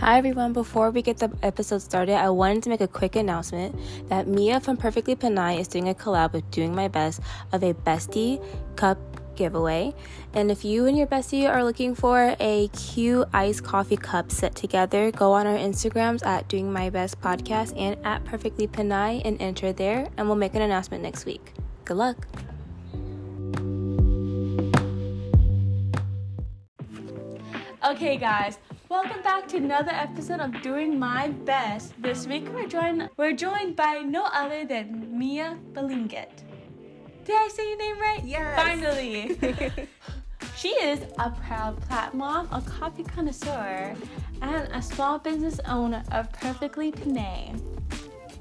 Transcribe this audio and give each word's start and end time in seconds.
Hi 0.00 0.16
everyone, 0.16 0.54
before 0.54 0.90
we 0.90 1.02
get 1.02 1.18
the 1.18 1.30
episode 1.42 1.82
started, 1.82 2.14
I 2.14 2.30
wanted 2.30 2.62
to 2.62 2.70
make 2.70 2.80
a 2.80 2.88
quick 2.88 3.16
announcement 3.16 3.78
that 4.08 4.26
Mia 4.26 4.58
from 4.58 4.78
Perfectly 4.78 5.14
Pinay 5.14 5.60
is 5.60 5.68
doing 5.68 5.90
a 5.90 5.94
collab 5.94 6.32
with 6.32 6.50
Doing 6.50 6.74
My 6.74 6.88
Best 6.88 7.20
of 7.52 7.62
a 7.62 7.74
bestie 7.74 8.42
cup 8.76 8.96
giveaway. 9.36 9.92
And 10.32 10.50
if 10.50 10.64
you 10.64 10.86
and 10.86 10.96
your 10.96 11.06
bestie 11.06 11.46
are 11.46 11.62
looking 11.62 11.94
for 11.94 12.34
a 12.40 12.68
cute 12.68 13.28
iced 13.34 13.62
coffee 13.62 13.98
cup 13.98 14.32
set 14.32 14.54
together, 14.54 15.10
go 15.10 15.32
on 15.32 15.46
our 15.46 15.58
Instagrams 15.58 16.24
at 16.24 16.48
Doing 16.48 16.72
My 16.72 16.88
Best 16.88 17.20
Podcast 17.20 17.78
and 17.78 17.98
at 18.02 18.24
Perfectly 18.24 18.66
Pinay 18.66 19.20
and 19.22 19.36
enter 19.38 19.70
there, 19.70 20.08
and 20.16 20.26
we'll 20.26 20.34
make 20.34 20.54
an 20.54 20.62
announcement 20.62 21.02
next 21.02 21.26
week. 21.26 21.52
Good 21.84 21.98
luck. 21.98 22.26
Okay, 27.84 28.16
guys, 28.16 28.58
welcome 28.90 29.22
back 29.22 29.46
to 29.46 29.56
another 29.56 29.92
episode 29.92 30.40
of 30.40 30.62
Doing 30.62 30.98
My 30.98 31.28
Best. 31.28 31.94
This 32.02 32.26
week 32.26 32.48
we're 32.52 32.66
joined 32.66 33.08
we're 33.16 33.32
joined 33.32 33.76
by 33.76 34.00
no 34.00 34.24
other 34.24 34.64
than 34.64 35.16
Mia 35.16 35.56
Balingit. 35.72 36.42
Did 37.24 37.36
I 37.36 37.48
say 37.54 37.68
your 37.68 37.78
name 37.78 38.00
right? 38.00 38.24
Yes. 38.24 38.56
Finally. 38.60 39.38
she 40.56 40.70
is 40.70 41.02
a 41.20 41.30
proud 41.30 41.80
plat 41.82 42.14
mom, 42.14 42.48
a 42.50 42.60
coffee 42.62 43.04
connoisseur, 43.04 43.94
and 44.42 44.68
a 44.72 44.82
small 44.82 45.20
business 45.20 45.60
owner 45.68 46.02
of 46.10 46.32
Perfectly 46.32 46.90
Pinay. 46.90 47.62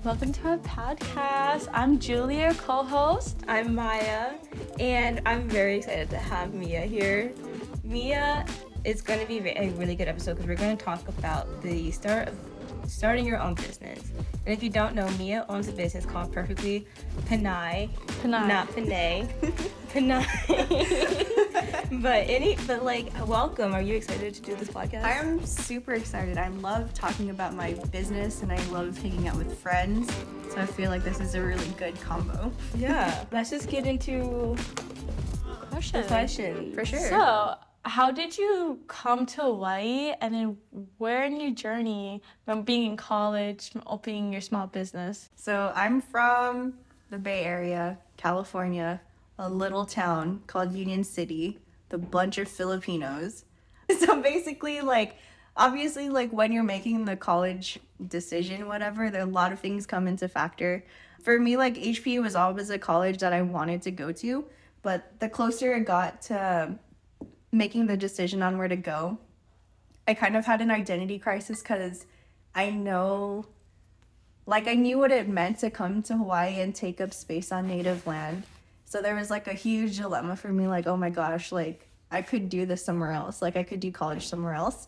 Welcome 0.04 0.34
to 0.34 0.48
our 0.48 0.58
podcast. 0.58 1.70
I'm 1.74 2.00
Julia, 2.00 2.56
co-host. 2.56 3.38
I'm 3.48 3.76
Mya, 3.76 4.40
and 4.80 5.22
I'm 5.28 5.48
very 5.48 5.78
excited 5.78 6.10
to 6.10 6.18
have 6.18 6.56
Mia 6.56 6.82
here. 6.82 7.34
Mia 7.84 8.48
is 8.84 9.02
going 9.02 9.20
to 9.20 9.26
be 9.26 9.38
a 9.40 9.70
really 9.78 9.96
good 9.96 10.08
episode 10.08 10.34
because 10.36 10.48
we're 10.48 10.56
going 10.56 10.78
to 10.78 10.84
talk 10.84 11.08
about 11.08 11.62
the 11.62 11.92
start 11.92 12.28
of 12.28 12.36
starting 12.88 13.26
your 13.26 13.40
own 13.40 13.54
business. 13.54 14.00
And 14.46 14.54
if 14.54 14.64
you 14.64 14.70
don't 14.70 14.96
know, 14.96 15.08
Mia 15.18 15.46
owns 15.50 15.68
a 15.68 15.72
business 15.72 16.06
called 16.06 16.32
Perfectly 16.34 16.88
Pinay. 17.26 17.90
Panay. 18.22 18.48
Not 18.48 18.74
Panay. 18.74 19.28
Panay. 19.90 20.26
but 22.02 22.26
any, 22.28 22.58
but 22.68 22.84
like, 22.84 23.12
welcome. 23.28 23.74
Are 23.74 23.82
you 23.82 23.96
excited 23.96 24.34
to 24.34 24.42
do 24.42 24.56
this 24.56 24.70
podcast? 24.70 25.04
I'm 25.04 25.46
super 25.46 25.94
excited. 25.94 26.38
I 26.38 26.48
love 26.48 26.94
talking 26.94 27.30
about 27.30 27.54
my 27.54 27.74
business 27.92 28.42
and 28.42 28.52
I 28.52 28.64
love 28.68 28.98
hanging 28.98 29.28
out 29.28 29.38
with 29.38 29.58
friends. 29.60 30.12
So 30.52 30.60
I 30.60 30.66
feel 30.66 30.90
like 30.90 31.04
this 31.04 31.20
is 31.20 31.36
a 31.36 31.42
really 31.42 31.70
good 31.78 32.00
combo. 32.02 32.52
Yeah. 32.76 33.24
Let's 33.32 33.52
just 33.52 33.70
get 33.70 33.86
into 33.86 34.56
Question. 35.70 36.02
the 36.02 36.08
question. 36.08 36.74
For 36.74 36.86
sure. 36.86 37.00
So, 37.00 37.56
how 37.90 38.12
did 38.12 38.38
you 38.38 38.80
come 38.88 39.26
to 39.26 39.42
Hawaii, 39.42 40.14
and 40.22 40.34
then 40.34 40.58
where 41.00 41.26
in 41.26 41.40
your 41.40 41.52
journey 41.52 42.22
from 42.46 42.62
being 42.62 42.92
in 42.92 42.98
college, 42.98 43.72
from 43.72 43.82
opening 43.88 44.32
your 44.32 44.42
small 44.42 44.68
business? 44.68 45.30
So 45.36 45.74
I'm 45.76 46.00
from 46.00 46.76
the 47.10 47.18
Bay 47.18 47.44
Area, 47.44 47.98
California, 48.16 49.02
a 49.40 49.50
little 49.50 49.86
town 49.86 50.44
called 50.46 50.74
Union 50.74 51.04
City, 51.04 51.58
the 51.90 51.98
bunch 51.98 52.38
of 52.38 52.48
Filipinos. 52.48 53.46
So 54.00 54.22
basically, 54.22 54.82
like, 54.82 55.16
obviously, 55.58 56.10
like 56.10 56.32
when 56.32 56.52
you're 56.52 56.62
making 56.62 57.06
the 57.06 57.16
college 57.16 57.80
decision, 58.08 58.68
whatever, 58.68 59.10
there 59.10 59.24
a 59.24 59.26
lot 59.26 59.52
of 59.52 59.60
things 59.60 59.88
come 59.88 60.08
into 60.08 60.28
factor. 60.28 60.86
For 61.24 61.40
me, 61.40 61.58
like 61.58 61.74
HP 61.74 62.22
was 62.22 62.36
always 62.36 62.70
a 62.70 62.78
college 62.78 63.18
that 63.18 63.34
I 63.34 63.42
wanted 63.42 63.82
to 63.82 63.92
go 63.92 64.12
to, 64.12 64.46
but 64.84 65.20
the 65.20 65.28
closer 65.28 65.74
it 65.74 65.86
got 65.86 66.22
to 66.24 66.78
making 67.52 67.88
the 67.88 67.98
decision 67.98 68.42
on 68.42 68.58
where 68.58 68.68
to 68.68 68.76
go, 68.76 69.18
I 70.08 70.14
kind 70.14 70.36
of 70.36 70.46
had 70.46 70.62
an 70.62 70.72
identity 70.72 71.20
crisis 71.20 71.62
because 71.62 72.06
I 72.56 72.70
know 72.70 73.46
like 74.46 74.68
I 74.68 74.74
knew 74.74 74.98
what 74.98 75.12
it 75.12 75.30
meant 75.30 75.60
to 75.60 75.70
come 75.70 76.02
to 76.04 76.18
Hawaii 76.18 76.60
and 76.60 76.74
take 76.74 77.00
up 77.00 77.14
space 77.14 77.52
on 77.52 77.68
native 77.68 78.08
land. 78.08 78.44
So 78.86 79.02
there 79.02 79.14
was 79.14 79.30
like 79.30 79.48
a 79.48 79.54
huge 79.54 79.98
dilemma 79.98 80.36
for 80.36 80.50
me 80.50 80.68
like 80.68 80.88
oh 80.88 80.98
my 80.98 81.12
gosh, 81.12 81.52
like 81.52 81.88
I 82.12 82.24
could 82.24 82.50
do 82.50 82.66
this 82.66 82.84
somewhere 82.84 83.12
else. 83.12 83.42
Like 83.42 83.56
I 83.56 83.64
could 83.64 83.80
do 83.80 83.92
college 83.92 84.28
somewhere 84.28 84.56
else. 84.56 84.88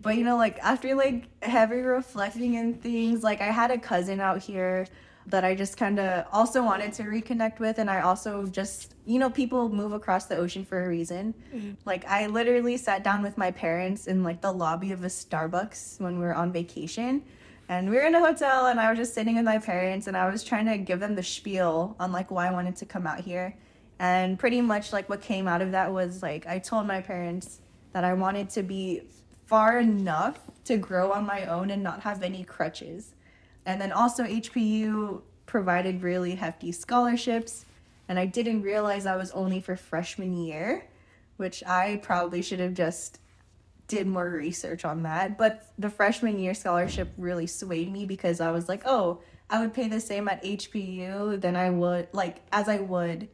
But 0.00 0.16
you 0.16 0.24
know 0.24 0.36
like 0.36 0.58
after 0.60 0.94
like 0.94 1.24
heavy 1.42 1.80
reflecting 1.80 2.56
and 2.56 2.80
things, 2.82 3.22
like 3.22 3.40
I 3.40 3.52
had 3.52 3.70
a 3.70 3.78
cousin 3.78 4.20
out 4.20 4.42
here 4.42 4.86
that 5.26 5.44
I 5.44 5.54
just 5.54 5.76
kind 5.76 5.98
of 6.00 6.26
also 6.32 6.62
wanted 6.62 6.92
to 6.94 7.04
reconnect 7.04 7.58
with 7.58 7.78
and 7.78 7.88
I 7.90 8.00
also 8.00 8.46
just 8.46 8.94
you 9.04 9.18
know 9.18 9.30
people 9.30 9.68
move 9.68 9.92
across 9.92 10.26
the 10.26 10.36
ocean 10.36 10.64
for 10.64 10.84
a 10.84 10.88
reason. 10.88 11.34
Mm-hmm. 11.54 11.72
Like 11.84 12.04
I 12.06 12.26
literally 12.26 12.76
sat 12.76 13.04
down 13.04 13.22
with 13.22 13.38
my 13.38 13.50
parents 13.50 14.06
in 14.06 14.22
like 14.22 14.40
the 14.40 14.52
lobby 14.52 14.92
of 14.92 15.04
a 15.04 15.08
Starbucks 15.08 16.00
when 16.00 16.18
we 16.18 16.24
were 16.24 16.34
on 16.34 16.52
vacation 16.52 17.22
and 17.68 17.88
we 17.88 17.96
were 17.96 18.02
in 18.02 18.14
a 18.14 18.20
hotel 18.20 18.66
and 18.66 18.80
I 18.80 18.90
was 18.90 18.98
just 18.98 19.14
sitting 19.14 19.36
with 19.36 19.44
my 19.44 19.58
parents 19.58 20.06
and 20.06 20.16
I 20.16 20.28
was 20.28 20.42
trying 20.44 20.66
to 20.66 20.76
give 20.78 21.00
them 21.00 21.14
the 21.14 21.22
spiel 21.22 21.96
on 22.00 22.12
like 22.12 22.30
why 22.30 22.48
I 22.48 22.52
wanted 22.52 22.76
to 22.76 22.86
come 22.86 23.06
out 23.06 23.20
here. 23.20 23.56
And 23.98 24.38
pretty 24.38 24.60
much 24.60 24.92
like 24.92 25.08
what 25.08 25.20
came 25.20 25.46
out 25.46 25.62
of 25.62 25.70
that 25.72 25.92
was 25.92 26.22
like 26.22 26.46
I 26.46 26.58
told 26.58 26.86
my 26.86 27.00
parents 27.00 27.60
that 27.92 28.04
I 28.04 28.14
wanted 28.14 28.50
to 28.50 28.62
be 28.62 29.02
far 29.46 29.78
enough 29.78 30.40
to 30.64 30.76
grow 30.76 31.12
on 31.12 31.26
my 31.26 31.44
own 31.46 31.70
and 31.70 31.82
not 31.82 32.00
have 32.00 32.22
any 32.22 32.44
crutches. 32.44 33.14
And 33.66 33.80
then 33.80 33.92
also 33.92 34.24
HPU 34.24 35.22
provided 35.46 36.02
really 36.02 36.34
hefty 36.34 36.72
scholarships 36.72 37.64
and 38.08 38.18
I 38.18 38.26
didn't 38.26 38.62
realize 38.62 39.04
that 39.04 39.16
was 39.16 39.30
only 39.30 39.60
for 39.60 39.76
freshman 39.76 40.36
year, 40.36 40.84
which 41.36 41.64
I 41.64 42.00
probably 42.02 42.42
should 42.42 42.60
have 42.60 42.74
just 42.74 43.20
did 43.88 44.06
more 44.06 44.28
research 44.28 44.84
on 44.84 45.04
that. 45.04 45.38
But 45.38 45.72
the 45.78 45.90
freshman 45.90 46.38
year 46.38 46.54
scholarship 46.54 47.12
really 47.16 47.46
swayed 47.46 47.90
me 47.90 48.06
because 48.06 48.40
I 48.40 48.50
was 48.50 48.68
like, 48.68 48.82
oh, 48.84 49.20
I 49.48 49.60
would 49.60 49.72
pay 49.72 49.88
the 49.88 50.00
same 50.00 50.28
at 50.28 50.42
HPU 50.42 51.40
than 51.40 51.56
I 51.56 51.70
would 51.70 52.08
like 52.12 52.38
as 52.52 52.68
I 52.68 52.78
would 52.78 53.28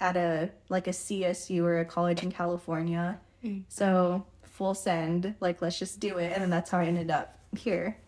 at 0.00 0.16
a 0.16 0.50
like 0.68 0.86
a 0.86 0.90
CSU 0.90 1.62
or 1.62 1.78
a 1.78 1.84
college 1.84 2.22
in 2.22 2.32
California. 2.32 3.20
Mm. 3.44 3.64
So 3.68 4.26
full 4.42 4.74
send, 4.74 5.34
like 5.40 5.62
let's 5.62 5.78
just 5.78 6.00
do 6.00 6.18
it, 6.18 6.32
and 6.32 6.42
then 6.42 6.50
that's 6.50 6.70
how 6.70 6.78
I 6.78 6.86
ended 6.86 7.10
up 7.10 7.38
here. 7.56 7.98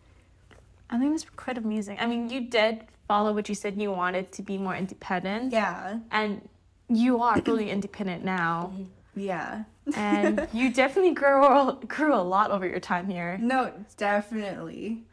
I 0.91 0.99
think 0.99 1.15
it's 1.15 1.27
quite 1.37 1.59
amusing. 1.59 1.97
I 1.99 2.07
mean, 2.07 2.31
you 2.31 2.41
did 2.43 2.85
follow 3.09 3.33
what 3.33 3.49
you 3.49 3.55
said 3.55 3.81
you 3.81 3.91
wanted 3.93 4.33
to 4.33 4.43
be 4.43 4.59
more 4.59 4.75
independent, 4.75 5.53
Yeah, 5.53 5.99
and 6.11 6.49
you 6.89 7.23
are 7.23 7.41
really 7.47 7.71
independent 7.77 8.25
now. 8.25 8.73
Mm-hmm. 8.73 9.21
yeah. 9.21 9.65
And 9.95 10.49
you 10.53 10.73
definitely 10.73 11.15
grew 11.15 11.79
grew 11.87 12.15
a 12.15 12.23
lot 12.23 12.51
over 12.51 12.67
your 12.67 12.81
time 12.81 13.09
here, 13.09 13.39
No, 13.41 13.73
definitely, 13.97 15.05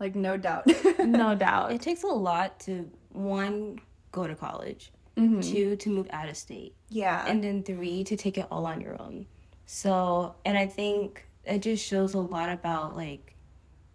like 0.00 0.14
no 0.14 0.36
doubt. 0.36 0.66
no 0.98 1.34
doubt. 1.46 1.72
It 1.72 1.80
takes 1.82 2.02
a 2.02 2.08
lot 2.08 2.58
to 2.60 2.90
one 3.10 3.80
go 4.10 4.26
to 4.26 4.34
college, 4.34 4.92
mm-hmm. 5.16 5.40
two 5.40 5.76
to 5.76 5.88
move 5.90 6.08
out 6.10 6.28
of 6.28 6.36
state, 6.36 6.74
yeah, 6.88 7.24
and 7.26 7.42
then 7.42 7.62
three 7.62 8.04
to 8.04 8.16
take 8.16 8.38
it 8.38 8.46
all 8.50 8.66
on 8.66 8.80
your 8.80 9.00
own. 9.00 9.26
So, 9.66 10.34
and 10.44 10.58
I 10.58 10.66
think 10.66 11.24
it 11.44 11.60
just 11.60 11.84
shows 11.84 12.14
a 12.14 12.18
lot 12.20 12.48
about 12.50 12.96
like 12.96 13.34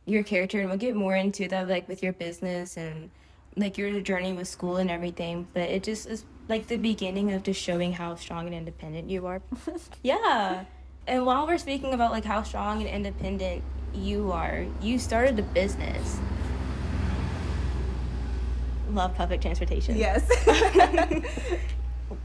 your 0.07 0.23
character, 0.23 0.59
and 0.59 0.69
we'll 0.69 0.77
get 0.79 0.95
more 0.95 1.15
into 1.15 1.47
that 1.49 1.67
like 1.67 1.87
with 1.87 2.01
your 2.01 2.13
business 2.13 2.77
and 2.77 3.11
like 3.55 3.77
your 3.77 3.99
journey 4.01 4.33
with 4.33 4.47
school 4.47 4.77
and 4.77 4.89
everything. 4.89 5.47
But 5.53 5.69
it 5.69 5.83
just 5.83 6.07
is 6.07 6.23
like 6.47 6.67
the 6.67 6.77
beginning 6.77 7.33
of 7.33 7.43
just 7.43 7.61
showing 7.61 7.93
how 7.93 8.15
strong 8.15 8.47
and 8.47 8.55
independent 8.55 9.09
you 9.09 9.27
are. 9.27 9.41
yeah. 10.03 10.63
And 11.05 11.25
while 11.25 11.45
we're 11.45 11.57
speaking 11.57 11.93
about 11.93 12.11
like 12.11 12.25
how 12.25 12.41
strong 12.43 12.81
and 12.81 12.89
independent 12.89 13.63
you 13.93 14.31
are, 14.31 14.65
you 14.81 14.97
started 14.97 15.37
a 15.39 15.43
business. 15.43 16.17
Love 18.91 19.13
public 19.15 19.41
transportation. 19.41 19.97
yes. 19.97 20.25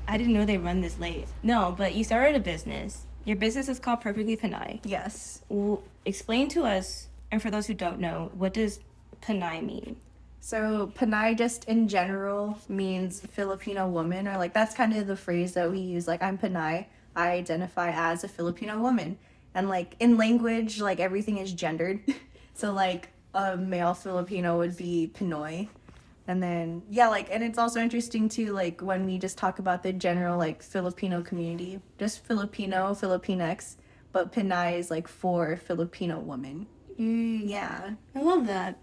I 0.08 0.16
didn't 0.18 0.34
know 0.34 0.44
they 0.44 0.58
run 0.58 0.80
this 0.80 0.98
late. 1.00 1.26
No, 1.42 1.74
but 1.76 1.94
you 1.94 2.04
started 2.04 2.36
a 2.36 2.40
business. 2.40 3.06
Your 3.24 3.36
business 3.36 3.68
is 3.68 3.78
called 3.78 4.00
Perfectly 4.00 4.36
Pinay. 4.36 4.80
yes. 4.84 5.42
Well, 5.48 5.82
explain 6.04 6.48
to 6.50 6.64
us, 6.64 7.08
and 7.32 7.40
for 7.40 7.50
those 7.50 7.66
who 7.66 7.74
don't 7.74 7.98
know, 7.98 8.30
what 8.34 8.52
does 8.52 8.78
Pinay 9.22 9.64
mean? 9.64 9.96
So 10.40 10.92
Pinay 10.94 11.36
just 11.36 11.64
in 11.64 11.88
general 11.88 12.58
means 12.68 13.20
Filipino 13.20 13.88
woman, 13.88 14.28
or 14.28 14.36
like 14.36 14.52
that's 14.52 14.74
kind 14.74 14.94
of 14.94 15.06
the 15.06 15.16
phrase 15.16 15.54
that 15.54 15.70
we 15.70 15.78
use. 15.78 16.06
Like 16.06 16.22
I'm 16.22 16.36
Pinay, 16.36 16.86
I 17.16 17.30
identify 17.30 17.90
as 17.90 18.22
a 18.22 18.28
Filipino 18.28 18.78
woman, 18.80 19.18
and 19.54 19.68
like 19.68 19.96
in 19.98 20.18
language, 20.18 20.80
like 20.80 21.00
everything 21.00 21.38
is 21.38 21.52
gendered. 21.52 22.00
so 22.54 22.72
like 22.72 23.08
a 23.34 23.56
male 23.56 23.94
Filipino 23.94 24.58
would 24.58 24.76
be 24.76 25.10
Pinoy, 25.14 25.68
and 26.28 26.42
then 26.42 26.82
yeah, 26.90 27.08
like 27.08 27.28
and 27.30 27.42
it's 27.42 27.58
also 27.58 27.80
interesting 27.80 28.28
too, 28.28 28.52
like 28.52 28.82
when 28.82 29.06
we 29.06 29.16
just 29.16 29.38
talk 29.38 29.58
about 29.58 29.82
the 29.82 29.92
general 29.92 30.36
like 30.36 30.62
Filipino 30.62 31.22
community, 31.22 31.80
just 31.98 32.24
Filipino, 32.26 32.92
Filipinx, 32.92 33.76
but 34.10 34.32
Pinay 34.32 34.78
is 34.78 34.90
like 34.90 35.08
for 35.08 35.56
Filipino 35.56 36.18
woman. 36.18 36.66
Mm, 36.98 37.48
Yeah. 37.48 37.90
I 38.14 38.20
love 38.20 38.46
that. 38.46 38.78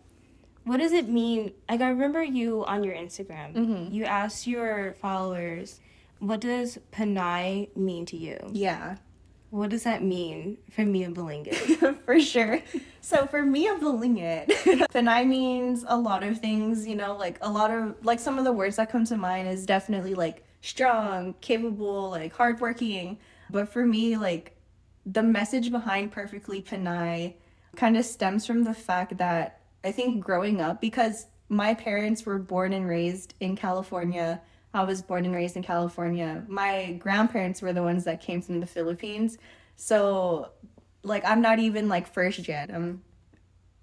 What 0.65 0.77
does 0.77 0.91
it 0.91 1.09
mean? 1.09 1.53
Like, 1.69 1.81
I 1.81 1.89
remember 1.89 2.21
you 2.23 2.65
on 2.65 2.83
your 2.83 2.93
Instagram, 2.93 3.53
Mhm. 3.55 3.93
you 3.93 4.03
asked 4.05 4.45
your 4.45 4.93
followers, 5.01 5.79
what 6.19 6.41
does 6.41 6.77
Pinay 6.91 7.75
mean 7.75 8.05
to 8.07 8.17
you? 8.17 8.37
Yeah. 8.51 8.97
What 9.51 9.71
does 9.71 9.83
that 9.83 10.03
mean 10.03 10.57
for 10.69 10.85
Mia 10.85 11.09
Balingit? 11.09 11.55
for 12.05 12.19
sure. 12.19 12.61
So 13.01 13.25
for 13.25 13.41
Mia 13.41 13.75
Balingit, 13.75 14.45
Pinay 14.93 15.25
means 15.27 15.83
a 15.87 15.97
lot 15.97 16.23
of 16.23 16.39
things, 16.39 16.85
you 16.85 16.95
know, 16.95 17.15
like 17.15 17.39
a 17.41 17.49
lot 17.49 17.71
of 17.71 17.95
like 18.05 18.19
some 18.19 18.37
of 18.37 18.43
the 18.43 18.51
words 18.51 18.75
that 18.75 18.91
come 18.91 19.05
to 19.05 19.17
mind 19.17 19.47
is 19.47 19.65
definitely 19.65 20.13
like 20.13 20.43
strong, 20.61 21.33
capable, 21.41 22.11
like 22.11 22.33
hardworking. 22.33 23.17
But 23.49 23.69
for 23.69 23.85
me, 23.87 24.17
like 24.17 24.55
the 25.03 25.23
message 25.23 25.71
behind 25.71 26.11
Perfectly 26.11 26.61
Pinay 26.61 27.33
kind 27.75 27.97
of 27.97 28.05
stems 28.05 28.45
from 28.45 28.63
the 28.63 28.73
fact 28.73 29.17
that 29.17 29.61
I 29.83 29.91
think 29.91 30.23
growing 30.23 30.61
up, 30.61 30.81
because 30.81 31.27
my 31.49 31.73
parents 31.73 32.25
were 32.25 32.37
born 32.37 32.73
and 32.73 32.87
raised 32.87 33.33
in 33.39 33.55
California. 33.55 34.41
I 34.73 34.83
was 34.83 35.01
born 35.01 35.25
and 35.25 35.33
raised 35.33 35.55
in 35.55 35.63
California. 35.63 36.43
My 36.47 36.93
grandparents 36.93 37.61
were 37.61 37.73
the 37.73 37.81
ones 37.81 38.03
that 38.03 38.21
came 38.21 38.41
from 38.41 38.59
the 38.59 38.67
Philippines. 38.67 39.37
So, 39.75 40.49
like, 41.03 41.25
I'm 41.25 41.41
not 41.41 41.59
even 41.59 41.89
like 41.89 42.05
first 42.05 42.43
gen, 42.43 42.69
I'm 42.71 43.01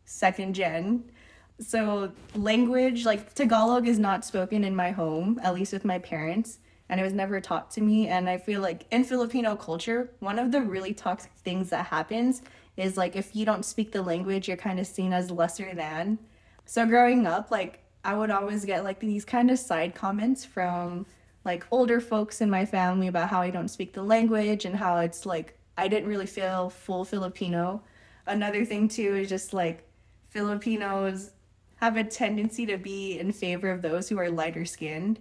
second 0.05 0.55
gen. 0.55 1.11
So, 1.59 2.13
language, 2.35 3.05
like, 3.05 3.35
Tagalog 3.35 3.89
is 3.89 3.99
not 3.99 4.25
spoken 4.25 4.63
in 4.63 4.77
my 4.77 4.91
home, 4.91 5.41
at 5.43 5.55
least 5.55 5.73
with 5.73 5.85
my 5.85 5.99
parents, 5.99 6.59
and 6.89 7.01
it 7.01 7.03
was 7.03 7.15
never 7.15 7.41
taught 7.41 7.71
to 7.73 7.81
me. 7.81 8.07
And 8.07 8.29
I 8.29 8.37
feel 8.39 8.61
like 8.61 8.85
in 8.93 9.03
Filipino 9.03 9.57
culture, 9.57 10.13
one 10.21 10.39
of 10.39 10.53
the 10.53 10.61
really 10.61 10.93
toxic 10.93 11.33
things 11.39 11.71
that 11.71 11.87
happens 11.87 12.43
is 12.77 12.97
like 12.97 13.17
if 13.17 13.35
you 13.35 13.45
don't 13.45 13.65
speak 13.65 13.93
the 13.93 14.03
language, 14.03 14.49
you're 14.49 14.57
kind 14.57 14.79
of 14.79 14.87
seen 14.87 15.13
as 15.13 15.31
lesser 15.31 15.75
than. 15.75 16.19
So 16.65 16.87
growing 16.87 17.27
up, 17.27 17.51
like 17.51 17.83
I 18.05 18.15
would 18.15 18.31
always 18.31 18.65
get 18.65 18.85
like 18.85 19.01
these 19.01 19.25
kind 19.25 19.51
of 19.51 19.59
side 19.59 19.95
comments 19.95 20.45
from 20.45 21.07
like 21.45 21.65
older 21.71 22.01
folks 22.01 22.41
in 22.41 22.51
my 22.51 22.67
family 22.67 23.07
about 23.07 23.29
how 23.31 23.41
I 23.41 23.51
don't 23.51 23.69
speak 23.69 23.93
the 23.93 24.03
language 24.03 24.65
and 24.65 24.77
how 24.77 24.99
it's 24.99 25.25
like 25.25 25.59
I 25.79 25.89
didn't 25.89 26.09
really 26.09 26.27
feel 26.27 26.71
full 26.71 27.05
Filipino. 27.05 27.83
Another 28.27 28.65
thing 28.65 28.89
too 28.89 29.15
is 29.17 29.29
just 29.29 29.55
like 29.55 29.85
Filipinos 30.29 31.31
have 31.77 31.97
a 31.97 32.05
tendency 32.05 32.67
to 32.67 32.77
be 32.77 33.19
in 33.19 33.33
favor 33.33 33.71
of 33.71 33.83
those 33.83 34.09
who 34.09 34.19
are 34.19 34.31
lighter 34.31 34.65
skinned. 34.65 35.21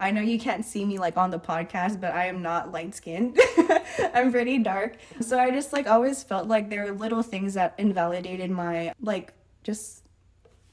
I 0.00 0.10
know 0.12 0.20
you 0.20 0.38
can't 0.38 0.64
see 0.64 0.84
me 0.84 0.98
like 0.98 1.16
on 1.16 1.30
the 1.30 1.38
podcast, 1.38 2.00
but 2.00 2.14
I 2.14 2.26
am 2.26 2.40
not 2.40 2.70
light 2.70 2.94
skinned. 2.94 3.38
I'm 4.14 4.30
pretty 4.30 4.58
dark. 4.58 4.96
So 5.20 5.38
I 5.38 5.50
just 5.50 5.72
like 5.72 5.88
always 5.88 6.22
felt 6.22 6.46
like 6.46 6.70
there 6.70 6.84
were 6.84 6.92
little 6.92 7.22
things 7.22 7.54
that 7.54 7.74
invalidated 7.78 8.50
my 8.50 8.92
like 9.00 9.32
just 9.64 10.04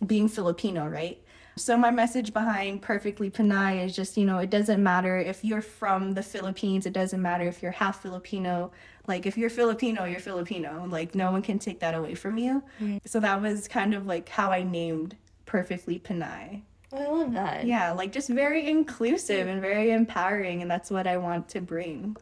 being 0.05 0.27
Filipino, 0.27 0.87
right? 0.87 1.21
So 1.57 1.77
my 1.77 1.89
message 1.89 2.33
behind 2.33 2.81
Perfectly 2.81 3.31
Pinay 3.31 3.85
is 3.85 3.95
just, 3.95 4.17
you 4.17 4.25
know, 4.25 4.39
it 4.39 4.49
doesn't 4.49 4.83
matter 4.83 5.17
if 5.17 5.43
you're 5.43 5.61
from 5.61 6.11
the 6.13 6.21
Philippines, 6.21 6.85
it 6.85 6.91
doesn't 6.91 7.21
matter 7.21 7.47
if 7.47 7.63
you're 7.63 7.71
half 7.71 8.01
Filipino. 8.01 8.71
Like 9.07 9.25
if 9.25 9.37
you're 9.37 9.49
Filipino, 9.49 10.03
you're 10.03 10.19
Filipino. 10.19 10.85
Like 10.87 11.15
no 11.15 11.31
one 11.31 11.41
can 11.41 11.57
take 11.57 11.79
that 11.79 11.95
away 11.95 12.13
from 12.13 12.37
you. 12.37 12.61
Mm-hmm. 12.81 12.97
So 13.05 13.21
that 13.21 13.41
was 13.41 13.69
kind 13.69 13.93
of 13.93 14.05
like 14.05 14.27
how 14.27 14.51
I 14.51 14.63
named 14.63 15.15
Perfectly 15.45 15.97
Pinay. 15.97 16.63
I 16.97 17.07
love 17.07 17.33
that. 17.33 17.65
Yeah, 17.65 17.91
like 17.91 18.11
just 18.11 18.29
very 18.29 18.69
inclusive 18.69 19.47
and 19.47 19.61
very 19.61 19.91
empowering 19.91 20.61
and 20.61 20.69
that's 20.69 20.89
what 20.89 21.07
I 21.07 21.17
want 21.17 21.49
to 21.49 21.61
bring. 21.61 22.15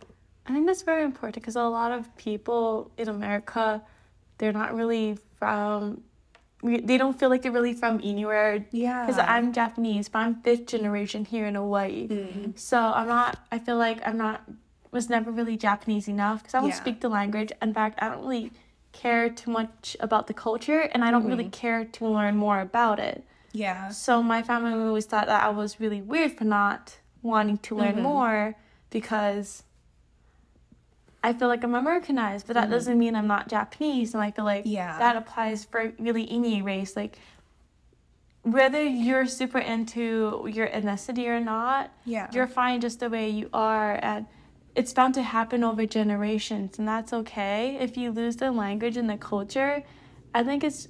I 0.45 0.53
think 0.53 0.67
that's 0.67 0.81
very 0.81 1.03
important 1.03 1.35
because 1.35 1.55
a 1.55 1.63
lot 1.63 1.91
of 1.91 2.15
people 2.17 2.91
in 2.97 3.07
America, 3.07 3.81
they're 4.37 4.51
not 4.51 4.75
really 4.75 5.17
from 5.37 6.03
they 6.63 6.97
don't 6.97 7.19
feel 7.19 7.29
like 7.29 7.41
they're 7.41 7.51
really 7.51 7.73
from 7.73 7.99
anywhere. 8.03 8.65
Yeah. 8.71 9.05
Because 9.05 9.19
I'm 9.19 9.51
Japanese, 9.51 10.07
but 10.07 10.19
I'm 10.19 10.41
fifth 10.41 10.67
generation 10.67 11.25
here 11.25 11.45
in 11.45 11.55
Hawaii. 11.55 12.07
Mm. 12.07 12.57
So 12.57 12.77
I'm 12.77 13.07
not, 13.07 13.45
I 13.51 13.59
feel 13.59 13.77
like 13.77 13.99
I'm 14.07 14.17
not, 14.17 14.43
was 14.91 15.09
never 15.09 15.29
really 15.29 15.57
Japanese 15.57 16.07
enough 16.07 16.41
because 16.41 16.53
I 16.53 16.61
don't 16.61 16.69
yeah. 16.69 16.75
speak 16.75 17.01
the 17.01 17.09
language. 17.09 17.51
In 17.61 17.73
fact, 17.73 18.01
I 18.01 18.07
don't 18.07 18.21
really 18.21 18.51
care 18.93 19.29
too 19.29 19.51
much 19.51 19.97
about 19.99 20.27
the 20.27 20.33
culture 20.33 20.81
and 20.81 21.03
I 21.03 21.11
don't 21.11 21.23
mm-hmm. 21.23 21.31
really 21.31 21.49
care 21.49 21.83
to 21.83 22.07
learn 22.07 22.37
more 22.37 22.61
about 22.61 22.99
it. 22.99 23.25
Yeah. 23.53 23.89
So 23.89 24.21
my 24.21 24.41
family 24.43 24.73
always 24.73 25.05
thought 25.05 25.27
that 25.27 25.43
I 25.43 25.49
was 25.49 25.79
really 25.79 26.01
weird 26.01 26.33
for 26.37 26.43
not 26.43 26.97
wanting 27.21 27.59
to 27.59 27.75
learn 27.75 27.93
mm-hmm. 27.93 28.03
more 28.03 28.55
because 28.89 29.63
I 31.23 31.31
feel 31.33 31.47
like 31.47 31.63
I'm 31.63 31.75
Americanized, 31.75 32.47
but 32.47 32.53
that 32.55 32.63
mm-hmm. 32.63 32.71
doesn't 32.71 32.99
mean 32.99 33.15
I'm 33.15 33.27
not 33.27 33.47
Japanese. 33.47 34.13
And 34.13 34.21
I 34.21 34.31
feel 34.31 34.43
like 34.43 34.63
yeah. 34.65 34.97
that 34.99 35.15
applies 35.15 35.63
for 35.63 35.93
really 35.99 36.29
any 36.29 36.61
race. 36.61 36.95
Like 36.95 37.17
whether 38.43 38.83
you're 38.83 39.25
super 39.25 39.59
into 39.59 40.49
your 40.51 40.67
ethnicity 40.67 41.27
or 41.27 41.39
not, 41.39 41.91
yeah. 42.05 42.29
you're 42.33 42.47
fine 42.47 42.81
just 42.81 42.99
the 42.99 43.09
way 43.09 43.29
you 43.29 43.49
are. 43.53 43.97
And 44.01 44.25
it's 44.75 44.91
bound 44.91 45.13
to 45.13 45.23
happen 45.23 45.63
over 45.63 45.85
generations, 45.85 46.79
and 46.79 46.87
that's 46.87 47.13
okay. 47.13 47.77
If 47.79 47.95
you 47.95 48.11
lose 48.11 48.37
the 48.37 48.51
language 48.51 48.97
and 48.97 49.09
the 49.09 49.17
culture, 49.17 49.83
I 50.33 50.43
think 50.43 50.63
it's 50.63 50.87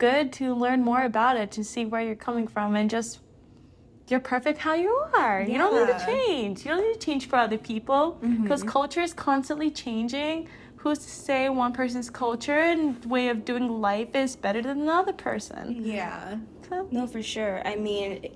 good 0.00 0.32
to 0.32 0.54
learn 0.54 0.82
more 0.82 1.04
about 1.04 1.36
it 1.36 1.52
to 1.52 1.62
see 1.62 1.84
where 1.84 2.02
you're 2.02 2.16
coming 2.16 2.48
from 2.48 2.74
and 2.74 2.90
just 2.90 3.20
you're 4.08 4.18
perfect 4.18 4.58
how 4.58 4.74
you 4.74 4.90
are. 5.16 5.42
Yeah. 5.42 5.52
You 5.52 5.58
don't 5.58 5.86
need 5.86 5.98
to 5.98 6.04
change. 6.04 6.64
You 6.64 6.72
don't 6.72 6.82
need 6.82 6.94
to 6.94 7.06
change 7.06 7.28
for 7.28 7.36
other 7.36 7.58
people 7.58 8.18
because 8.20 8.60
mm-hmm. 8.60 8.68
culture 8.68 9.02
is 9.02 9.12
constantly 9.12 9.70
changing. 9.70 10.48
Who's 10.76 10.98
to 10.98 11.10
say 11.10 11.48
one 11.48 11.72
person's 11.72 12.10
culture 12.10 12.58
and 12.58 13.04
way 13.04 13.28
of 13.28 13.44
doing 13.44 13.68
life 13.80 14.16
is 14.16 14.34
better 14.34 14.62
than 14.62 14.80
another 14.80 15.12
person? 15.12 15.76
Yeah. 15.84 16.38
So. 16.68 16.88
No, 16.90 17.06
for 17.06 17.22
sure. 17.22 17.62
I 17.64 17.76
mean, 17.76 18.34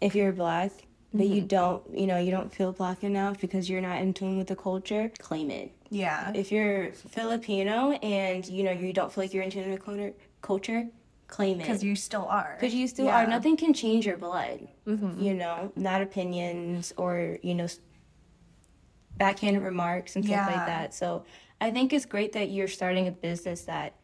if 0.00 0.14
you're 0.14 0.32
black, 0.32 0.72
but 1.14 1.22
mm-hmm. 1.22 1.34
you 1.34 1.40
don't, 1.42 1.82
you 1.96 2.06
know, 2.06 2.18
you 2.18 2.30
don't 2.30 2.52
feel 2.52 2.72
black 2.72 3.04
enough 3.04 3.40
because 3.40 3.70
you're 3.70 3.80
not 3.80 4.00
in 4.02 4.12
tune 4.12 4.36
with 4.36 4.48
the 4.48 4.56
culture, 4.56 5.10
claim 5.20 5.50
it. 5.50 5.72
Yeah. 5.88 6.32
If 6.34 6.50
you're 6.50 6.92
Filipino 6.92 7.92
and 7.92 8.46
you 8.48 8.64
know 8.64 8.72
you 8.72 8.92
don't 8.92 9.12
feel 9.12 9.24
like 9.24 9.34
you're 9.34 9.44
in 9.44 9.50
tune 9.50 9.70
with 9.70 9.78
the 9.78 9.84
culture, 10.42 10.86
claim 11.28 11.60
it. 11.60 11.64
Because 11.64 11.82
you 11.82 11.96
still 11.96 12.26
are. 12.28 12.56
Because 12.60 12.74
you 12.74 12.86
still 12.86 13.06
yeah. 13.06 13.24
are 13.24 13.26
nothing 13.26 13.56
can 13.56 13.72
change 13.72 14.04
your 14.06 14.16
blood 14.16 14.68
mm-hmm. 14.86 15.20
you 15.20 15.34
know? 15.34 15.72
Not 15.76 16.02
opinions 16.02 16.92
or 16.96 17.38
you 17.42 17.54
know 17.54 17.66
backhanded 19.16 19.62
remarks 19.62 20.16
and 20.16 20.24
stuff 20.24 20.36
yeah. 20.36 20.46
like 20.46 20.66
that. 20.66 20.94
So 20.94 21.24
i 21.60 21.70
think 21.70 21.92
it's 21.92 22.04
great 22.04 22.32
that 22.32 22.50
you're 22.50 22.66
starting 22.66 23.06
a 23.06 23.12
business 23.12 23.62
that 23.62 23.94